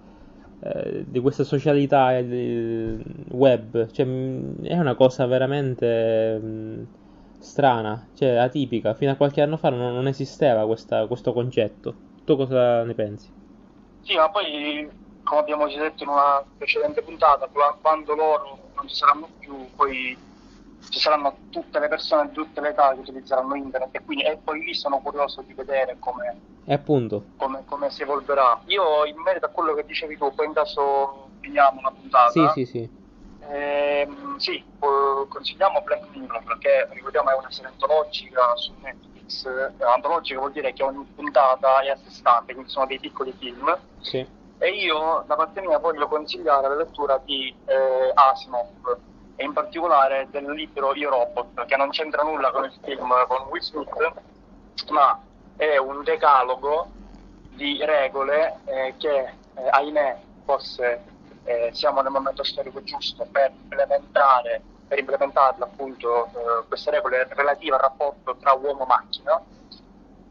eh, 0.60 1.04
di 1.08 1.20
questa 1.20 1.44
socialità 1.44 2.18
eh, 2.18 2.98
web. 3.32 3.90
Cioè, 3.92 4.06
mh, 4.06 4.64
è 4.66 4.78
una 4.78 4.96
cosa 4.96 5.26
veramente 5.26 6.38
mh, 6.40 6.90
strana, 7.38 8.10
cioè 8.14 8.30
atipica. 8.36 8.94
Fino 8.94 9.12
a 9.12 9.16
qualche 9.16 9.42
anno 9.42 9.58
fa 9.58 9.70
non, 9.70 9.94
non 9.94 10.08
esisteva 10.08 10.66
questa- 10.66 11.08
questo 11.08 11.34
concetto. 11.34 12.02
Tu 12.24 12.36
cosa 12.36 12.84
ne 12.84 12.94
pensi? 12.94 13.32
Sì, 14.02 14.16
ma 14.16 14.30
poi, 14.30 14.90
come 15.24 15.42
abbiamo 15.42 15.68
già 15.68 15.80
detto 15.80 16.04
in 16.04 16.10
una 16.10 16.44
precedente 16.58 17.02
puntata, 17.04 17.48
qua- 17.50 17.78
quando 17.82 18.16
loro 18.16 18.72
non 18.76 18.88
ci 18.88 18.96
saranno 18.96 19.30
più, 19.38 19.70
poi 19.76 20.18
ci 20.90 21.00
saranno 21.00 21.38
tutte 21.50 21.80
le 21.80 21.88
persone 21.88 22.28
di 22.28 22.34
tutte 22.34 22.62
le 22.62 22.70
età 22.70 22.94
che 22.94 23.00
utilizzeranno 23.00 23.56
internet 23.56 23.96
e 23.96 24.04
quindi 24.04 24.24
e 24.24 24.40
poi 24.44 24.64
lì 24.64 24.74
sono 24.74 25.00
curioso 25.00 25.42
di 25.42 25.54
vedere 25.54 25.98
come, 26.00 26.36
appunto, 26.68 27.26
come- 27.38 27.64
come 27.66 27.90
si 27.90 28.04
evolverà. 28.04 28.62
Io, 28.66 29.06
in 29.06 29.18
merito 29.22 29.46
a 29.46 29.50
quello 29.50 29.74
che 29.74 29.86
dicevi 29.86 30.18
tu, 30.18 30.34
poi 30.34 30.46
in 30.48 30.54
caso 30.54 31.30
finiamo 31.40 31.80
una 31.80 31.92
puntata. 31.92 32.32
sì, 32.32 32.48
sì, 32.54 32.66
sì. 32.66 32.90
Ehm, 33.50 34.38
sì, 34.38 34.64
consigliamo 34.80 35.82
Black 35.82 36.08
Mirror, 36.14 36.58
che 36.58 36.88
ricordiamo 36.92 37.30
è 37.30 37.36
una 37.36 37.52
serie 37.52 37.72
antologica 37.72 38.56
su 38.56 38.74
Netflix. 38.82 39.46
Eh, 39.46 39.84
Antologica 39.84 40.40
vuol 40.40 40.52
dire 40.52 40.74
che 40.74 40.84
ogni 40.84 41.06
puntata 41.16 41.82
è 41.82 41.90
a 41.90 41.96
sé 41.96 42.10
stante, 42.10 42.54
quindi 42.54 42.72
sono 42.72 42.86
dei 42.86 43.00
piccoli 43.00 43.34
film. 43.38 43.78
Sì. 44.00 44.26
E 44.60 44.70
io, 44.70 45.24
da 45.28 45.36
parte 45.36 45.62
mia, 45.62 45.78
voglio 45.78 46.08
consigliare 46.08 46.68
la 46.68 46.76
lettura 46.76 47.22
di 47.24 47.56
eh, 47.66 48.12
Asimov, 48.14 48.98
e 49.38 49.46
in 49.46 49.54
particolare 49.54 50.28
del 50.32 50.50
libro 50.52 50.94
Io 50.96 51.10
Robot, 51.12 51.66
che 51.66 51.78
non 51.78 51.92
c'entra 51.92 52.24
nulla 52.24 52.52
con 52.52 52.66
il 52.66 52.74
film 52.84 53.08
con 53.28 53.48
Will 53.50 53.62
Smith, 53.62 54.14
ma 54.90 55.22
è 55.56 55.78
un 55.78 56.04
decalogo 56.04 56.90
di 57.54 57.80
regole 57.86 58.60
eh, 58.66 58.96
che, 58.98 59.20
eh, 59.20 59.70
ahimè, 59.70 60.18
forse 60.44 61.04
eh, 61.44 61.70
siamo 61.72 62.02
nel 62.02 62.12
momento 62.12 62.44
storico 62.44 62.84
giusto 62.84 63.28
per 63.32 63.52
implementare, 63.52 64.62
per 64.88 64.98
implementarle 65.00 65.64
appunto 65.64 66.26
eh, 66.26 66.68
queste 66.68 66.92
regole 66.92 67.28
relative 67.30 67.76
al 67.76 67.82
rapporto 67.82 68.36
tra 68.38 68.54
uomo-macchina. 68.54 69.40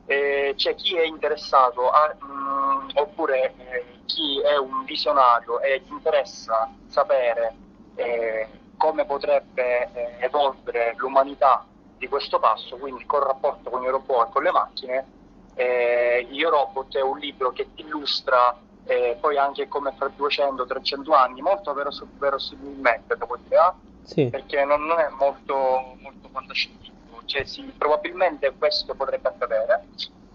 Eh, 0.08 0.54
c'è 0.56 0.74
chi 0.74 0.96
è 0.96 1.04
interessato 1.04 1.90
a, 1.90 2.14
mh, 2.14 2.90
oppure 2.94 3.54
eh, 3.56 3.84
chi 4.06 4.40
è 4.40 4.56
un 4.56 4.84
visionario 4.84 5.60
e 5.60 5.80
gli 5.80 5.90
interessa 5.90 6.70
sapere 6.88 7.54
eh, 7.96 8.48
come 8.76 9.04
potrebbe 9.04 9.88
eh, 9.92 10.16
evolvere 10.20 10.94
l'umanità 10.96 11.64
di 11.98 12.08
questo 12.08 12.38
passo, 12.38 12.76
quindi 12.76 13.04
col 13.06 13.22
rapporto 13.22 13.70
con 13.70 13.82
i 13.82 13.88
robot 13.88 14.28
e 14.28 14.32
con 14.32 14.42
le 14.42 14.50
macchine. 14.50 15.06
Eh, 15.54 16.26
Io 16.30 16.50
Robot 16.50 16.94
è 16.96 17.00
un 17.00 17.18
libro 17.18 17.50
che 17.52 17.70
illustra 17.76 18.54
eh, 18.84 19.16
poi 19.18 19.38
anche 19.38 19.66
come 19.68 19.92
fra 19.96 20.10
200-300 20.14 21.12
anni, 21.14 21.40
molto 21.40 21.72
veros- 21.72 22.04
verosimilmente, 22.18 23.16
devo 23.16 23.38
dire, 23.42 23.56
ah, 23.56 23.74
Sì. 24.02 24.28
perché 24.28 24.64
non, 24.64 24.84
non 24.84 24.98
è 24.98 25.08
molto, 25.18 25.96
molto 26.02 26.28
fantascientifico, 26.30 27.22
cioè 27.24 27.44
sì, 27.44 27.62
probabilmente 27.76 28.54
questo 28.56 28.94
potrebbe 28.94 29.28
accadere. 29.28 29.84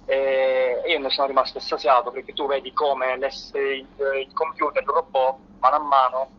E 0.06 0.82
io 0.88 1.00
ne 1.00 1.10
sono 1.12 1.28
rimasto 1.28 1.60
estasiato 1.60 2.12
perché 2.12 2.34
tu 2.34 2.48
vedi 2.48 2.74
come 2.74 3.14
il, 3.14 3.24
il 3.54 4.34
computer, 4.34 4.82
il 4.82 4.90
robot, 4.90 5.36
mano 5.60 5.76
a 5.76 5.80
mano 5.80 6.30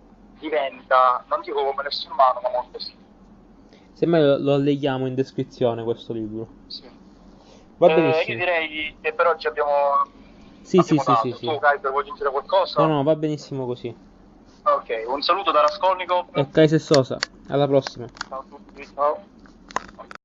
diventa, 0.43 1.25
non 1.29 1.41
dico 1.41 1.65
come 1.65 1.83
l'essere 1.85 2.13
umano, 2.13 2.41
ma 2.43 2.51
molto 2.51 2.79
simile. 2.79 3.01
Semmai 3.95 4.21
lo, 4.21 4.39
lo 4.39 4.55
alleghiamo 4.55 5.07
in 5.07 5.15
descrizione 5.15 5.85
questo 5.85 6.13
libro. 6.13 6.57
Sì. 6.67 6.83
Va 7.79 7.89
Eh, 7.89 7.95
benissimo. 7.95 8.33
io 8.33 8.39
direi 8.39 8.97
che 9.01 9.13
per 9.13 9.27
oggi 9.29 9.47
abbiamo. 9.47 9.71
Sì, 10.63 10.79
abbiamo 10.79 11.03
sì, 11.03 11.05
sì, 11.05 11.13
dato. 11.13 11.29
sì, 11.29 11.33
sì. 11.39 11.47
Tu, 11.47 11.59
Kaiser, 11.59 11.91
vuoi 11.91 12.03
aggiungere 12.03 12.31
qualcosa? 12.31 12.81
No, 12.81 12.87
no, 12.89 13.03
va 13.03 13.17
benissimo 13.17 13.67
così. 13.67 13.95
Ok, 14.65 15.05
un 15.09 15.23
saluto 15.23 15.51
da 15.51 15.61
Raskolnikov. 15.63 16.27
E 16.35 16.49
Kaiser 16.51 16.81
Sosa, 16.81 17.19
alla 17.49 17.67
prossima. 17.67 18.07
Ciao 18.29 18.41
a 18.41 18.45
tutti. 18.49 18.87
Ciao. 18.95 20.21